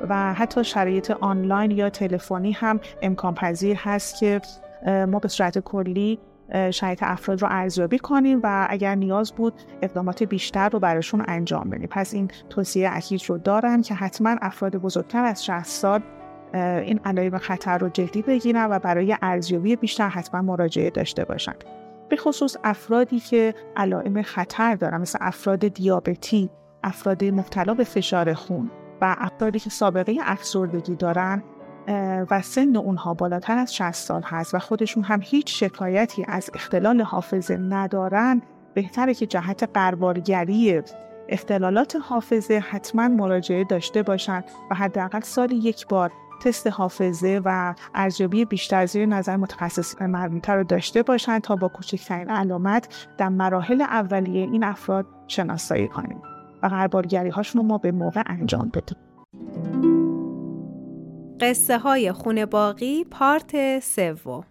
و 0.09 0.33
حتی 0.33 0.63
شرایط 0.63 1.11
آنلاین 1.11 1.71
یا 1.71 1.89
تلفنی 1.89 2.51
هم 2.51 2.79
امکان 3.01 3.33
پذیر 3.33 3.77
هست 3.79 4.19
که 4.19 4.41
ما 5.07 5.19
به 5.19 5.27
صورت 5.27 5.59
کلی 5.59 6.19
شرایط 6.71 7.03
افراد 7.03 7.41
رو 7.41 7.47
ارزیابی 7.51 7.99
کنیم 7.99 8.39
و 8.43 8.67
اگر 8.69 8.95
نیاز 8.95 9.31
بود 9.31 9.53
اقدامات 9.81 10.23
بیشتر 10.23 10.69
رو 10.69 10.79
براشون 10.79 11.23
انجام 11.27 11.69
بدیم. 11.69 11.87
پس 11.91 12.13
این 12.13 12.31
توصیه 12.49 12.89
اکید 12.93 13.21
رو 13.27 13.37
دارن 13.37 13.81
که 13.81 13.93
حتما 13.93 14.35
افراد 14.41 14.75
بزرگتر 14.75 15.23
از 15.23 15.45
60 15.45 15.63
سال 15.63 16.01
این 16.53 16.99
علائم 17.05 17.37
خطر 17.37 17.77
رو 17.77 17.89
جدی 17.89 18.21
بگیرن 18.21 18.67
و 18.71 18.79
برای 18.79 19.17
ارزیابی 19.21 19.75
بیشتر 19.75 20.09
حتما 20.09 20.41
مراجعه 20.41 20.89
داشته 20.89 21.25
باشن. 21.25 21.53
به 22.09 22.15
خصوص 22.15 22.57
افرادی 22.63 23.19
که 23.19 23.55
علائم 23.75 24.21
خطر 24.21 24.75
دارن 24.75 25.01
مثل 25.01 25.19
افراد 25.21 25.67
دیابتی 25.67 26.49
افراد 26.83 27.23
مبتلا 27.23 27.73
به 27.73 27.83
فشار 27.83 28.33
خون 28.33 28.71
و 29.01 29.15
افرادی 29.19 29.59
که 29.59 29.69
سابقه 29.69 30.15
افسردگی 30.21 30.95
دارن 30.95 31.43
و 32.29 32.41
سن 32.41 32.75
اونها 32.75 33.13
بالاتر 33.13 33.57
از 33.57 33.75
60 33.75 33.91
سال 33.91 34.21
هست 34.25 34.53
و 34.53 34.59
خودشون 34.59 35.03
هم 35.03 35.19
هیچ 35.23 35.63
شکایتی 35.63 36.25
از 36.27 36.49
اختلال 36.53 37.01
حافظه 37.01 37.57
ندارن 37.57 38.41
بهتره 38.73 39.13
که 39.13 39.25
جهت 39.25 39.63
قربالگری 39.73 40.81
اختلالات 41.29 41.97
حافظه 42.01 42.63
حتما 42.69 43.07
مراجعه 43.07 43.63
داشته 43.63 44.03
باشند 44.03 44.43
و 44.71 44.75
حداقل 44.75 45.19
سالی 45.19 45.55
یک 45.55 45.87
بار 45.87 46.11
تست 46.41 46.67
حافظه 46.67 47.41
و 47.45 47.75
ارزیابی 47.95 48.45
بیشتر 48.45 48.85
زیر 48.85 49.05
نظر 49.05 49.35
متخصص 49.35 50.01
مربوطه 50.01 50.53
رو 50.53 50.63
داشته 50.63 51.03
باشند 51.03 51.41
تا 51.41 51.55
با 51.55 51.67
کوچکترین 51.67 52.29
علامت 52.29 53.07
در 53.17 53.29
مراحل 53.29 53.81
اولیه 53.81 54.41
این 54.41 54.63
افراد 54.63 55.05
شناسایی 55.27 55.87
کنیم 55.87 56.21
و 56.63 56.67
قربالگری 56.67 57.29
هاشون 57.29 57.61
رو 57.61 57.67
ما 57.67 57.77
به 57.77 57.91
موقع 57.91 58.23
انجام 58.25 58.71
بدیم. 58.73 59.96
قصه 61.41 61.77
های 61.77 62.11
خونه 62.11 62.45
باقی 62.45 63.03
پارت 63.03 63.79
سوم. 63.79 64.45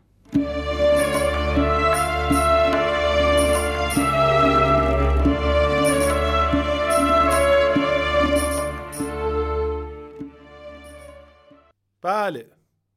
بله. 12.02 12.50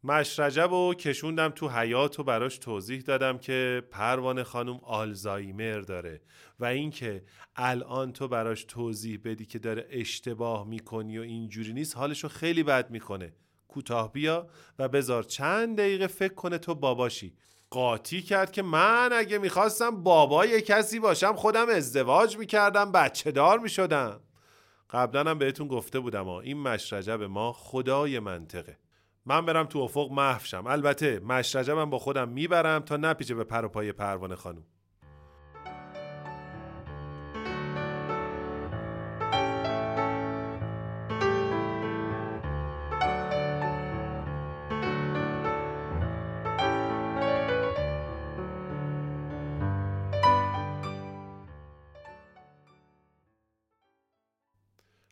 مشرجب 0.03 0.71
و 0.71 0.93
کشوندم 0.93 1.49
تو 1.49 1.69
حیات 1.69 2.19
و 2.19 2.23
براش 2.23 2.57
توضیح 2.57 3.01
دادم 3.01 3.37
که 3.37 3.83
پروانه 3.91 4.43
خانم 4.43 4.79
آلزایمر 4.83 5.79
داره 5.79 6.21
و 6.59 6.65
اینکه 6.65 7.23
الان 7.55 8.13
تو 8.13 8.27
براش 8.27 8.63
توضیح 8.63 9.19
بدی 9.23 9.45
که 9.45 9.59
داره 9.59 9.87
اشتباه 9.89 10.67
می‌کنی 10.67 11.17
و 11.17 11.21
اینجوری 11.21 11.73
نیست 11.73 11.97
حالشو 11.97 12.27
خیلی 12.27 12.63
بد 12.63 12.91
می‌کنه. 12.91 13.33
کوتاه 13.69 14.11
بیا 14.11 14.47
و 14.79 14.87
بذار 14.87 15.23
چند 15.23 15.77
دقیقه 15.77 16.07
فکر 16.07 16.33
کنه 16.33 16.57
تو 16.57 16.75
باباشی. 16.75 17.33
قاطی 17.69 18.21
کرد 18.21 18.51
که 18.51 18.61
من 18.61 19.09
اگه 19.13 19.37
می‌خواستم 19.37 20.03
بابای 20.03 20.61
کسی 20.61 20.99
باشم 20.99 21.35
خودم 21.35 21.69
ازدواج 21.69 22.37
می‌کردم 22.37 22.91
بچه 22.91 23.31
دار 23.31 23.59
می‌شدم. 23.59 24.21
قبلا 24.89 25.31
هم 25.31 25.37
بهتون 25.37 25.67
گفته 25.67 25.99
بودم 25.99 26.25
ها 26.25 26.39
این 26.39 26.57
مشرجب 26.57 27.23
ما 27.23 27.53
خدای 27.53 28.19
منطقه. 28.19 28.77
من 29.25 29.45
برم 29.45 29.65
تو 29.65 29.79
افق 29.79 30.11
محفشم 30.11 30.67
البته 30.67 31.19
مشرجبم 31.19 31.89
با 31.89 31.99
خودم 31.99 32.29
می‌برم 32.29 32.79
تا 32.79 32.97
نپیچه 32.97 33.35
به 33.35 33.43
پر 33.43 33.65
و 33.65 33.69
پای 33.69 33.91
پروانه 33.91 34.35
خانم. 34.35 34.63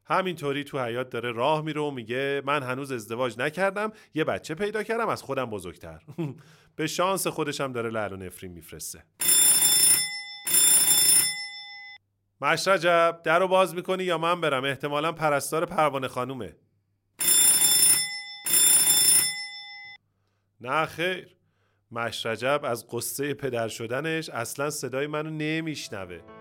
همینطوری 0.09 0.63
تو 0.63 0.79
حیات 0.79 1.09
داره 1.09 1.31
راه 1.31 1.61
میره 1.61 1.81
و 1.81 1.91
میگه 1.91 2.41
من 2.45 2.63
هنوز 2.63 2.91
ازدواج 2.91 3.39
نکردم 3.39 3.91
یه 4.13 4.23
بچه 4.23 4.55
پیدا 4.55 4.83
کردم 4.83 5.09
از 5.09 5.23
خودم 5.23 5.45
بزرگتر. 5.45 6.03
به 6.75 6.87
شانس 6.87 7.27
خودشم 7.27 7.71
داره 7.71 7.89
لعل 7.89 8.13
و 8.13 8.17
نفرین 8.17 8.51
میفرسته. 8.51 9.03
مشرجب 12.41 13.21
در 13.23 13.39
رو 13.39 13.47
باز 13.47 13.75
می‌کنی 13.75 14.03
یا 14.03 14.17
من 14.17 14.41
برم؟ 14.41 14.63
احتمالا 14.63 15.11
پرستار 15.11 15.65
پروانه 15.65 16.07
خانومه. 16.07 16.55
نه 20.61 20.85
خیر. 20.85 21.37
مشرجب 21.91 22.61
از 22.63 22.87
قصه 22.91 23.33
پدر 23.33 23.67
شدنش 23.67 24.29
اصلا 24.29 24.69
صدای 24.69 25.07
منو 25.07 25.29
نمیشنوه. 25.29 26.36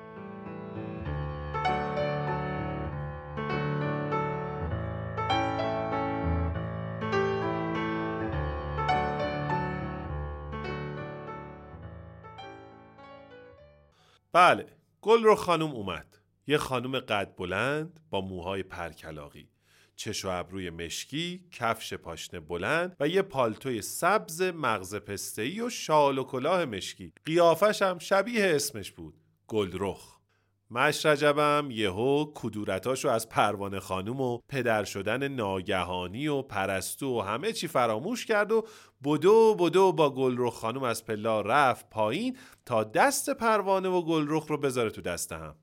بله 14.37 14.67
گل 15.01 15.23
رو 15.23 15.35
خانم 15.35 15.71
اومد 15.71 16.19
یه 16.47 16.59
خانم 16.59 17.01
قد 17.01 17.37
بلند 17.37 18.01
با 18.11 18.21
موهای 18.21 18.63
پرکلاقی 18.63 19.49
چش 19.97 20.25
و 20.25 20.29
ابروی 20.29 20.71
مشکی، 20.71 21.45
کفش 21.53 21.95
پاشنه 21.95 22.41
بلند 22.41 22.97
و 23.01 23.09
یه 23.09 23.23
پالتوی 23.23 23.83
سبز 23.83 24.43
مغز 24.43 24.95
پسته‌ای 24.95 25.61
و 25.61 25.71
شال 25.71 26.19
و 26.19 26.25
کلاه 26.25 26.65
مشکی. 26.65 27.13
قیافش 27.25 27.83
هم 27.83 27.99
شبیه 27.99 28.47
اسمش 28.47 28.93
بود. 28.93 29.15
گلرخ. 29.47 30.16
مشرجبم 30.71 31.69
یهو 31.71 32.33
کدورتاشو 32.35 33.09
از 33.09 33.29
پروانه 33.29 33.81
خانوم 33.81 34.21
و 34.21 34.39
پدر 34.49 34.85
شدن 34.85 35.29
ناگهانی 35.29 36.29
و 36.29 36.43
پرستو 36.43 37.19
و 37.19 37.21
همه 37.21 37.53
چی 37.53 37.69
فراموش 37.69 38.27
کرد 38.27 38.53
و 38.53 38.67
بدو 39.05 39.55
بدو 39.55 39.93
با 39.93 40.11
گلرخ 40.11 40.55
خانوم 40.55 40.83
از 40.83 41.05
پلا 41.05 41.41
رفت 41.41 41.91
پایین 41.91 42.37
تا 42.65 42.85
دست 42.85 43.31
پروانه 43.31 43.89
و 43.89 44.03
گلرخ 44.03 44.47
رو 44.47 44.59
بذاره 44.59 44.91
تو 44.91 45.01
دست 45.01 45.33
هم. 45.33 45.55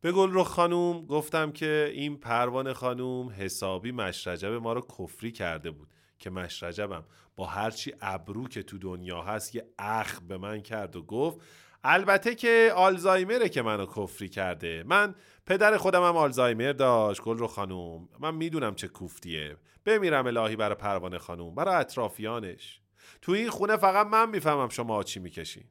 به 0.00 0.12
گلرخ 0.12 0.46
خانوم 0.46 1.06
گفتم 1.06 1.52
که 1.52 1.90
این 1.94 2.16
پروانه 2.16 2.72
خانوم 2.72 3.30
حسابی 3.30 3.92
مشرجب 3.92 4.52
ما 4.52 4.72
رو 4.72 4.80
کفری 4.98 5.32
کرده 5.32 5.70
بود 5.70 5.88
که 6.18 6.30
مشرجبم 6.30 7.04
با 7.36 7.46
هرچی 7.46 7.92
ابرو 8.00 8.48
که 8.48 8.62
تو 8.62 8.78
دنیا 8.78 9.22
هست 9.22 9.54
یه 9.54 9.66
اخ 9.78 10.20
به 10.20 10.38
من 10.38 10.60
کرد 10.60 10.96
و 10.96 11.02
گفت 11.02 11.38
البته 11.86 12.34
که 12.34 12.72
آلزایمره 12.76 13.48
که 13.48 13.62
منو 13.62 13.86
کفری 13.86 14.28
کرده. 14.28 14.84
من 14.86 15.14
پدر 15.46 15.76
خودم 15.76 16.02
هم 16.02 16.16
آلزایمر 16.16 16.72
داشت 16.72 17.22
گل 17.22 17.38
رو 17.38 17.46
خانوم. 17.46 18.08
من 18.20 18.34
می‌دونم 18.34 18.74
چه 18.74 18.88
کوفتیه. 18.88 19.56
بمیرم 19.84 20.26
الهی 20.26 20.56
برای 20.56 20.74
پروانه 20.74 21.18
خانوم 21.18 21.54
برای 21.54 21.74
اطرافیانش. 21.74 22.80
تو 23.22 23.32
این 23.32 23.50
خونه 23.50 23.76
فقط 23.76 24.06
من 24.06 24.30
می‌فهمم 24.30 24.68
شما 24.68 25.02
چی 25.02 25.20
می‌کشین 25.20 25.64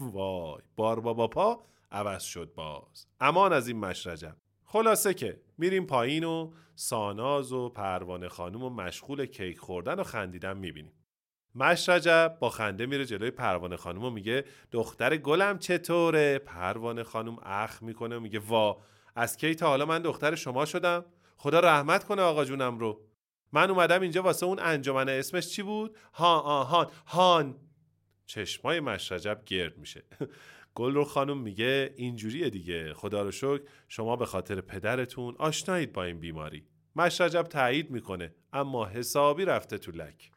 وای 0.00 0.62
بار 0.76 1.00
بابا 1.00 1.28
پا 1.28 1.66
عوض 1.90 2.22
شد 2.22 2.52
باز. 2.54 3.06
امان 3.20 3.52
از 3.52 3.68
این 3.68 3.78
مشرجم. 3.78 4.36
خلاصه 4.64 5.14
که 5.14 5.40
میریم 5.58 5.86
پایین 5.86 6.24
و 6.24 6.52
ساناز 6.74 7.52
و 7.52 7.68
پروانه 7.68 8.28
خانوم 8.28 8.62
و 8.62 8.70
مشغول 8.70 9.26
کیک 9.26 9.58
خوردن 9.58 10.00
و 10.00 10.02
خندیدن 10.02 10.56
می‌بینیم. 10.56 10.92
مشرجب 11.56 12.36
با 12.40 12.50
خنده 12.50 12.86
میره 12.86 13.04
جلوی 13.04 13.30
پروانه 13.30 13.76
خانم 13.76 14.04
و 14.04 14.10
میگه 14.10 14.44
دختر 14.72 15.16
گلم 15.16 15.58
چطوره؟ 15.58 16.38
پروانه 16.38 17.02
خانم 17.02 17.36
اخ 17.42 17.82
می‌کنه 17.82 18.16
و 18.16 18.20
میگه 18.20 18.38
وا 18.38 18.82
از 19.14 19.36
کی 19.36 19.54
تا 19.54 19.66
حالا 19.66 19.86
من 19.86 20.02
دختر 20.02 20.34
شما 20.34 20.64
شدم؟ 20.64 21.04
خدا 21.36 21.60
رحمت 21.60 22.04
کنه 22.04 22.22
آقا 22.22 22.44
جونم 22.44 22.78
رو. 22.78 23.00
من 23.52 23.70
اومدم 23.70 24.00
اینجا 24.00 24.22
واسه 24.22 24.46
اون 24.46 24.58
انجمن 24.58 25.08
اسمش 25.08 25.48
چی 25.48 25.62
بود؟ 25.62 25.96
ها 26.14 26.40
آهان 26.40 26.86
هان 27.06 27.54
چشمای 28.26 28.80
مشرجب 28.80 29.42
گرد 29.46 29.78
میشه. 29.78 30.02
گل 30.74 30.94
رو 30.94 31.04
خانم 31.04 31.38
میگه 31.38 31.94
اینجوریه 31.96 32.50
دیگه 32.50 32.94
خدا 32.94 33.22
رو 33.22 33.30
شکر 33.30 33.60
شما 33.88 34.16
به 34.16 34.26
خاطر 34.26 34.60
پدرتون 34.60 35.34
آشنایید 35.38 35.92
با 35.92 36.04
این 36.04 36.20
بیماری. 36.20 36.66
مشرجب 36.96 37.42
تایید 37.42 37.90
می‌کنه 37.90 38.34
اما 38.52 38.86
حسابی 38.86 39.44
رفته 39.44 39.78
تو 39.78 39.92
لک. 39.92 40.35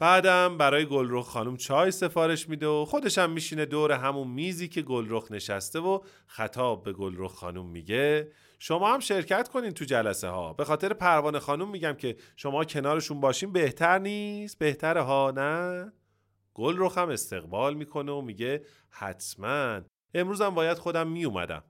بعدم 0.00 0.58
برای 0.58 0.86
گلرخ 0.86 1.26
خانم 1.26 1.56
چای 1.56 1.90
سفارش 1.90 2.48
میده 2.48 2.66
و 2.66 2.84
خودشم 2.84 3.30
میشینه 3.30 3.66
دور 3.66 3.92
همون 3.92 4.28
میزی 4.28 4.68
که 4.68 4.82
گلرخ 4.82 5.32
نشسته 5.32 5.80
و 5.80 5.98
خطاب 6.26 6.82
به 6.82 6.92
گلرخ 6.92 7.32
خانم 7.32 7.66
میگه 7.66 8.32
شما 8.58 8.94
هم 8.94 9.00
شرکت 9.00 9.48
کنین 9.48 9.70
تو 9.70 9.84
جلسه 9.84 10.28
ها 10.28 10.52
به 10.52 10.64
خاطر 10.64 10.92
پروانه 10.92 11.38
خانم 11.38 11.70
میگم 11.70 11.92
که 11.92 12.16
شما 12.36 12.64
کنارشون 12.64 13.20
باشین 13.20 13.52
بهتر 13.52 13.98
نیست؟ 13.98 14.58
بهتره 14.58 15.00
ها 15.00 15.32
نه؟ 15.36 15.92
گل 16.54 16.76
رو 16.76 16.88
هم 16.88 17.08
استقبال 17.08 17.74
می‌کنه 17.74 18.12
و 18.12 18.20
میگه 18.20 18.64
حتما. 18.90 19.80
امروزم 20.14 20.50
باید 20.50 20.78
خودم 20.78 21.08
میومدم 21.08 21.62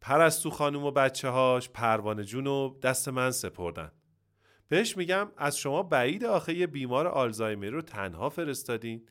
پرستو 0.00 0.50
خانم 0.50 0.84
و 0.84 0.90
بچه 0.90 1.28
هاش 1.28 1.68
پروانه 1.68 2.24
جون 2.24 2.44
رو 2.44 2.78
دست 2.82 3.08
من 3.08 3.30
سپردن. 3.30 3.92
بهش 4.72 4.96
میگم 4.96 5.28
از 5.36 5.58
شما 5.58 5.82
بعید 5.82 6.24
آخه 6.24 6.54
یه 6.54 6.66
بیمار 6.66 7.06
آلزایمر 7.06 7.70
رو 7.70 7.82
تنها 7.82 8.28
فرستادین. 8.28 9.08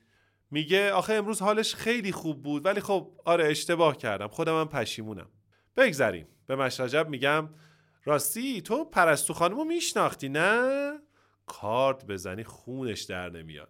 میگه 0.52 0.92
آخه 0.92 1.14
امروز 1.14 1.42
حالش 1.42 1.76
خیلی 1.76 2.12
خوب 2.12 2.44
بود 2.44 2.66
ولی 2.66 2.82
خب 2.82 3.12
آره 3.26 3.46
اشتباه 3.46 3.98
کردم. 3.98 4.28
خودم 4.28 4.60
هم 4.60 4.68
پشیمونم. 4.68 5.30
بگذریم. 5.78 6.28
به 6.48 6.56
مشرجب 6.56 7.10
میگم 7.10 7.50
راستی 8.06 8.62
تو 8.62 8.86
پرستو 8.86 9.34
خانمو 9.34 9.64
میشناختی 9.64 10.30
نه؟ 10.30 10.94
کارت 11.46 12.06
بزنی 12.06 12.44
خونش 12.44 13.02
در 13.02 13.30
نمیاد. 13.30 13.70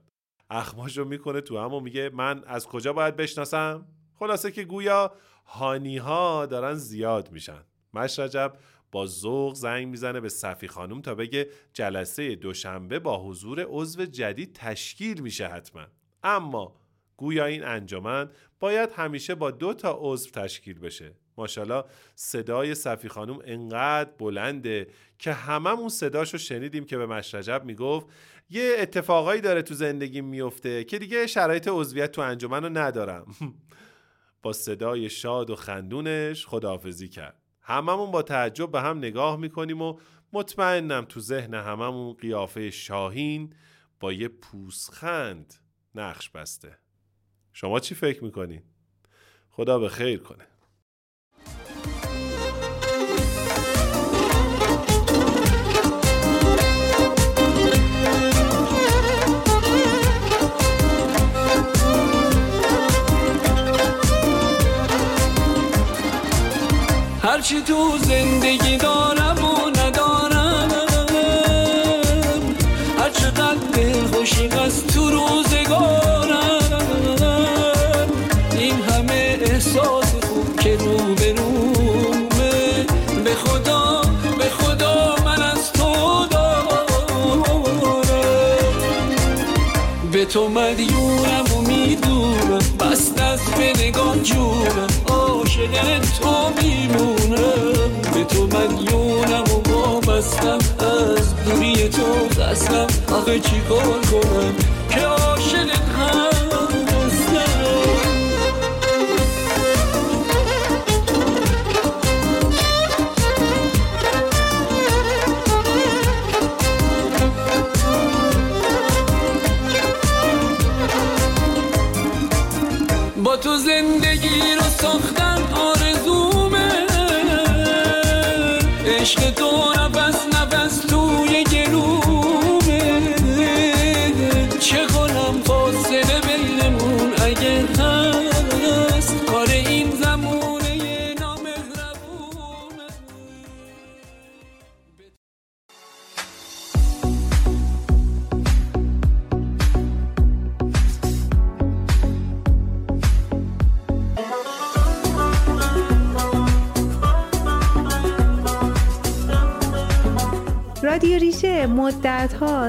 اخماشو 0.50 1.06
می‌کنه 1.06 1.42
تو 1.42 1.60
هم 1.60 1.74
و 1.74 1.80
میگه 1.80 2.10
من 2.14 2.44
از 2.48 2.68
کجا 2.68 2.94
باید 2.94 3.16
بشناسم؟ 3.16 3.88
خلاصه 4.20 4.52
که 4.52 4.64
گویا 4.64 5.16
هانی 5.46 5.98
ها 5.98 6.46
دارن 6.46 6.74
زیاد 6.74 7.32
میشن. 7.32 7.64
مشرجب 7.94 8.54
با 8.92 9.06
ذوق 9.06 9.54
زنگ 9.54 9.88
می‌زنه 9.88 10.20
به 10.20 10.30
صفی 10.30 10.68
خانم 10.68 11.02
تا 11.02 11.16
بگه 11.16 11.48
جلسه 11.74 12.36
دوشنبه 12.36 13.00
با 13.00 13.24
حضور 13.24 13.66
عضو 13.70 14.06
جدید 14.06 14.54
تشکیل 14.54 15.22
میشه 15.22 15.48
حتما. 15.48 15.88
اما 16.24 16.76
گویا 17.18 17.46
این 17.46 17.64
انجمن 17.64 18.30
باید 18.60 18.90
همیشه 18.96 19.36
با 19.36 19.52
دو 19.52 19.74
تا 19.74 19.98
عضو 20.02 20.30
تشکیل 20.30 20.80
بشه. 20.80 21.14
ماشاءالله 21.38 21.84
صدای 22.16 22.76
صفی 22.76 23.10
خانم 23.10 23.40
انقدر 23.46 24.10
بلنده 24.20 24.88
که 25.20 25.34
هممون 25.34 25.90
صداشو 25.90 26.38
شنیدیم 26.38 26.86
که 26.86 26.98
به 26.98 27.06
مشرجب 27.06 27.62
می‌گفت 27.66 28.08
یه 28.50 28.76
اتفاقایی 28.80 29.42
داره 29.42 29.62
تو 29.62 29.74
زندگی 29.74 30.22
میفته 30.22 30.84
که 30.84 31.00
دیگه 31.00 31.28
شرایط 31.28 31.68
عضویت 31.72 32.12
تو 32.12 32.22
انجمن 32.22 32.64
رو 32.64 32.70
ندارم. 32.70 33.26
با 34.44 34.54
صدای 34.54 35.10
شاد 35.10 35.50
و 35.50 35.56
خندونش 35.56 36.46
خداحافظی 36.46 37.08
کرد. 37.08 37.41
هممون 37.62 38.12
با 38.12 38.22
تعجب 38.22 38.72
به 38.72 38.82
هم 38.82 38.98
نگاه 38.98 39.38
می‌کنیم 39.38 39.82
و 39.82 40.00
مطمئنم 40.34 41.06
تو 41.06 41.20
ذهن 41.20 41.54
هممون 41.54 42.14
قیافه 42.14 42.72
شاهین 42.72 43.56
با 44.00 44.14
یه 44.14 44.28
پوسخند 44.28 45.54
نقش 45.96 46.30
بسته 46.30 46.78
شما 47.54 47.80
چی 47.80 47.96
فکر 47.96 48.24
می‌کنین؟ 48.24 48.64
خدا 49.50 49.80
به 49.80 49.90
خیر 49.90 50.20
کنه 50.20 50.48
هرچی 67.42 67.62
تو 67.62 67.98
زندگی 67.98 68.78
دارم 68.78 69.38
و 69.44 69.70
ندارم. 69.70 70.70
هر 73.00 73.10
چقدر 73.10 73.56
دل 73.74 74.06
خوشی 74.06 74.48
از 74.48 74.88
تو 74.88 75.10
روزگارم. 75.10 76.40
این 78.58 78.82
همه 78.82 79.40
احساس 79.42 80.16
خوب 80.16 80.60
که 80.60 80.78
رو 80.78 80.98
به 81.16 81.34
رومه. 81.34 82.86
به 83.24 83.36
خدا 83.36 84.02
به 84.38 84.50
خدا 84.50 85.16
من 85.26 85.42
از 85.42 85.72
تو 85.74 86.26
دارم. 86.32 86.68
به 90.12 90.26
تو 90.26 90.50
مدیونم 90.50 91.46
می‌دونم 91.92 92.60
بست 92.80 93.22
از 93.22 93.40
به 93.40 93.84
نگاه 93.84 94.20
جونم 94.24 94.88
عاشق 95.08 96.00
تو 96.00 96.52
میمونم 96.62 97.92
به 98.14 98.24
تو 98.24 98.44
مدیونم 98.48 99.44
و 99.44 99.72
وابستم 99.72 100.60
از 100.80 101.46
دوری 101.46 101.90
تو 101.90 102.42
قسم 102.42 102.88
آخه 103.16 103.40
چی 103.40 103.62
کار 103.70 104.00
کنم؟ 104.12 104.54
که 104.90 105.08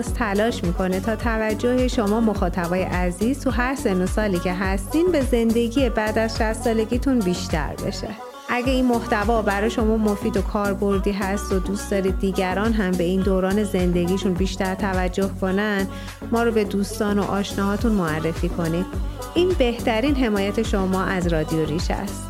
هاست 0.03 0.14
تلاش 0.14 0.64
می‌کنه 0.64 1.00
تا 1.00 1.16
توجه 1.16 1.88
شما 1.88 2.20
مخاطبای 2.20 2.82
عزیز 2.82 3.40
تو 3.40 3.50
هر 3.50 3.74
سن 3.74 4.03
و 4.03 4.07
سالی 4.07 4.38
که 4.38 4.53
هستین 4.53 5.12
به 5.12 5.20
زندگی 5.20 5.88
بعد 5.88 6.18
از 6.18 6.36
60 6.36 6.53
سالگیتون 6.53 7.18
بیشتر 7.18 7.74
بشه. 7.86 8.09
اگه 8.48 8.72
این 8.72 8.84
محتوا 8.84 9.42
برای 9.42 9.70
شما 9.70 9.96
مفید 9.96 10.36
و 10.36 10.42
کاربردی 10.42 11.12
هست 11.12 11.53
و 11.53 11.59
دوست 11.59 11.90
دارید 11.90 12.18
دیگران 12.18 12.72
هم 12.72 12.90
به 12.90 13.05
این 13.05 13.20
دوران 13.20 13.64
زندگیشون 13.64 14.34
بیشتر 14.34 14.74
توجه 14.74 15.30
کنن 15.40 15.86
ما 16.32 16.42
رو 16.42 16.53
به 16.53 16.64
دوستان 16.64 17.18
و 17.18 17.22
آشناهاتون 17.22 17.92
معرفی 17.92 18.48
کنید. 18.48 18.86
این 19.34 19.48
بهترین 19.59 20.16
حمایت 20.16 20.62
شما 20.62 21.03
از 21.03 21.26
رادیو 21.26 21.64
ریشه 21.64 21.94
است. 21.94 22.22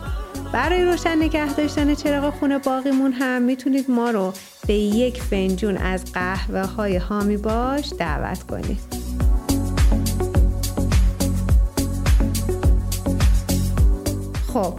برای 0.53 0.85
روشن 0.85 1.17
نگه 1.17 1.55
داشتن 1.55 1.95
چراغ 1.95 2.35
خونه 2.35 2.59
باقیمون 2.59 3.13
هم 3.13 3.43
می‌تونید 3.43 3.91
ما 3.91 4.11
رو 4.11 4.33
به 4.67 4.75
یک 4.75 5.23
فنجون 5.23 5.77
از 5.77 6.05
قهوه 6.13 6.61
های 6.61 6.97
هامی 6.97 7.37
باش 7.37 7.93
دعوت 7.99 8.43
کنید. 8.43 8.79
خب 14.53 14.75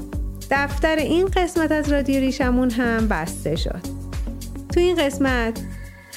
دفتر 0.52 0.96
این 0.96 1.26
قسمت 1.26 1.72
از 1.72 1.92
رادیو 1.92 2.20
ریشمون 2.20 2.70
هم 2.70 3.08
بسته 3.08 3.56
شد. 3.56 3.82
تو 4.74 4.80
این 4.80 4.96
قسمت 4.96 5.60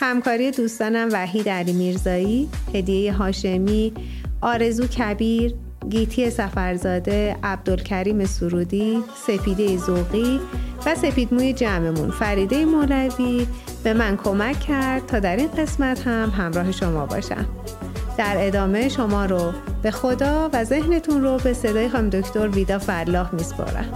همکاری 0.00 0.50
دوستانم 0.50 1.08
وحید 1.12 1.48
علی 1.48 1.72
میرزایی، 1.72 2.48
هدیه 2.74 3.12
هاشمی، 3.12 3.92
آرزو 4.40 4.86
کبیر، 4.86 5.54
گیتی 5.90 6.30
سفرزاده، 6.30 7.36
عبدالکریم 7.42 8.24
سرودی، 8.24 9.02
سپیده 9.26 9.76
زوقی 9.76 10.40
و 10.86 10.94
سپیدموی 10.94 11.52
جمعمون 11.52 12.10
فریده 12.10 12.64
مولوی 12.64 13.46
به 13.84 13.94
من 13.94 14.16
کمک 14.16 14.60
کرد 14.60 15.06
تا 15.06 15.18
در 15.18 15.36
این 15.36 15.48
قسمت 15.48 16.06
هم 16.06 16.30
همراه 16.30 16.72
شما 16.72 17.06
باشم. 17.06 17.46
در 18.18 18.34
ادامه 18.38 18.88
شما 18.88 19.26
رو 19.26 19.52
به 19.82 19.90
خدا 19.90 20.50
و 20.52 20.64
ذهنتون 20.64 21.22
رو 21.22 21.38
به 21.38 21.52
صدای 21.52 21.88
خانم 21.88 22.10
دکتر 22.10 22.48
ویدا 22.48 22.78
فلاح 22.78 23.34
میسپارم. 23.34 23.92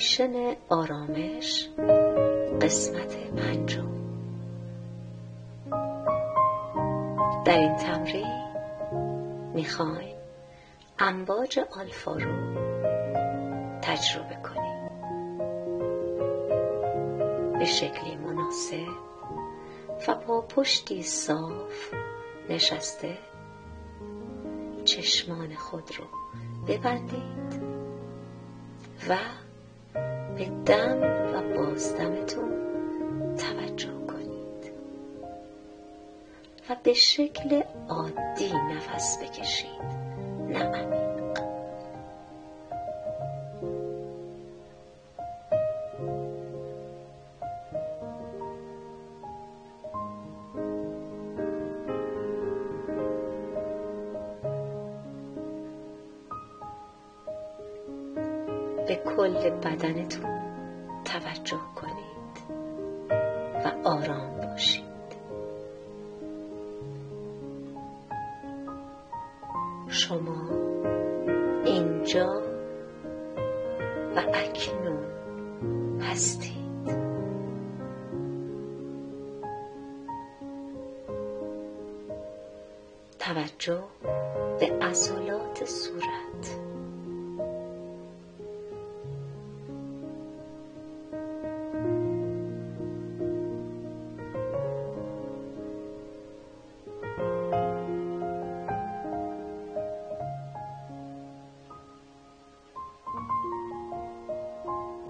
مدیتیشن 0.00 0.56
آرامش. 0.68 1.68
قسمت 2.60 3.16
پنجم. 3.16 3.90
در 7.44 7.58
این 7.58 7.76
تمرین 7.76 8.44
می‌خوایم 9.54 10.16
امواج 10.98 11.58
آلفا 11.58 12.14
رو 12.14 12.54
تجربه 13.82 14.36
کنیم. 14.42 14.88
به 17.58 17.64
شکلی 17.64 18.16
مناسب 18.16 18.88
و 20.08 20.14
با 20.14 20.40
پشتی 20.40 21.02
صاف 21.02 21.94
نشسته 22.48 23.18
چشمان 24.84 25.54
خود 25.54 25.90
رو 25.98 26.04
ببندید 26.68 27.62
و 29.08 29.16
به 30.40 30.46
دم 30.66 31.02
و 31.34 31.56
بازدمتون 31.56 32.50
توجه 33.36 33.92
کنید. 34.08 34.72
و 36.70 36.76
به 36.82 36.94
شکل 36.94 37.62
عادی 37.88 38.52
نفس 38.52 39.18
بکشید. 39.18 39.80
نه 40.48 40.99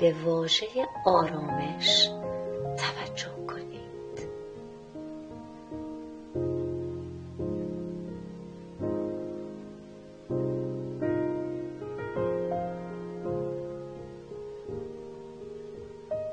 به 0.00 0.14
واژه 0.24 0.66
آرامش 1.06 2.08
توجه 2.76 3.46
کنید. 3.46 4.28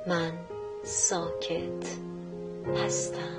من 0.07 0.32
ساکت 0.84 1.97
هستم. 2.86 3.36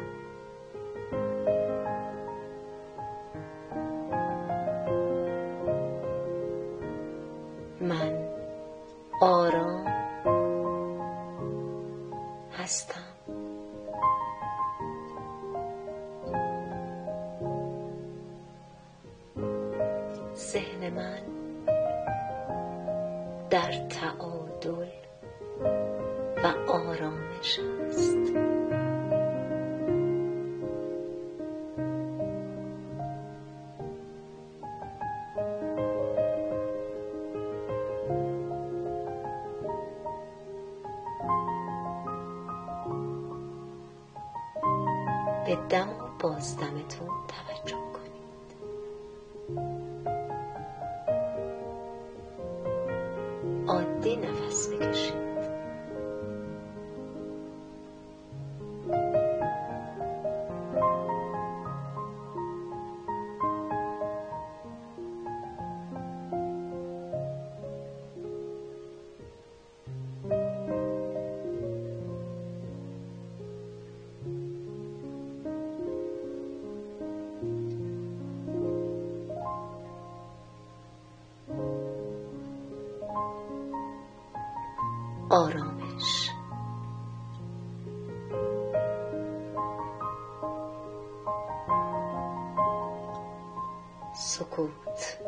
سکوت. 94.38 95.18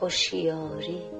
هوشیاری 0.00 1.15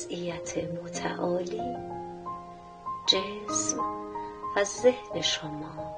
وضعیت 0.00 0.58
متعالی 0.58 1.76
جسم 3.06 3.78
و 4.56 4.64
ذهن 4.64 5.20
شما 5.20 5.96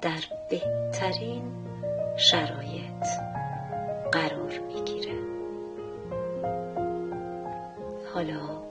در 0.00 0.20
بهترین 0.50 1.42
شرایط 2.16 3.06
قرار 4.12 4.58
می‌گیره. 4.66 5.18
حالا 8.14 8.62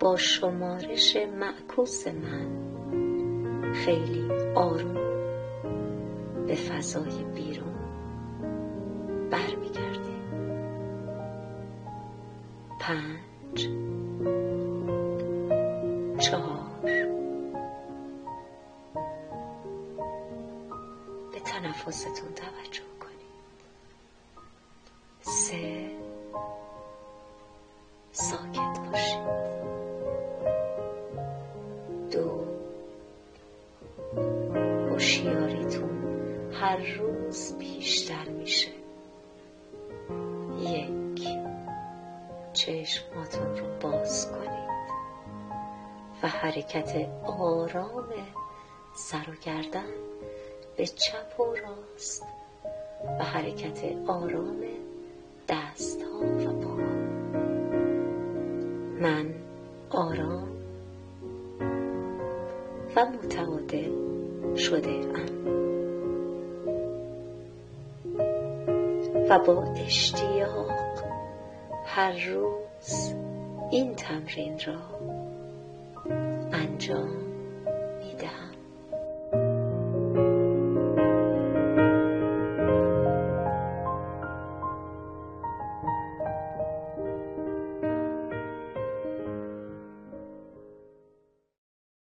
با 0.00 0.16
شمارش 0.16 1.16
معکوس 1.16 2.06
من 2.06 2.48
خیلی 3.72 4.28
آروم 4.54 4.94
به 6.46 6.54
فضای 6.54 7.24
بیرون 7.34 7.73
حرکت 53.74 54.08
آرام 54.08 54.60
دست 55.48 56.02
ها 56.02 56.20
و 56.20 56.60
پا. 56.60 56.76
من 59.00 59.26
آرام 59.90 60.48
و 62.96 63.06
متعادل 63.06 63.90
شده 64.56 64.90
ام. 64.90 65.44
و 69.30 69.38
با 69.38 69.62
اشتیاق 69.86 70.70
هر 71.86 72.12
روز 72.34 73.14
این 73.70 73.94
تمرین 73.94 74.60
را 74.66 74.80
انجام 76.52 77.23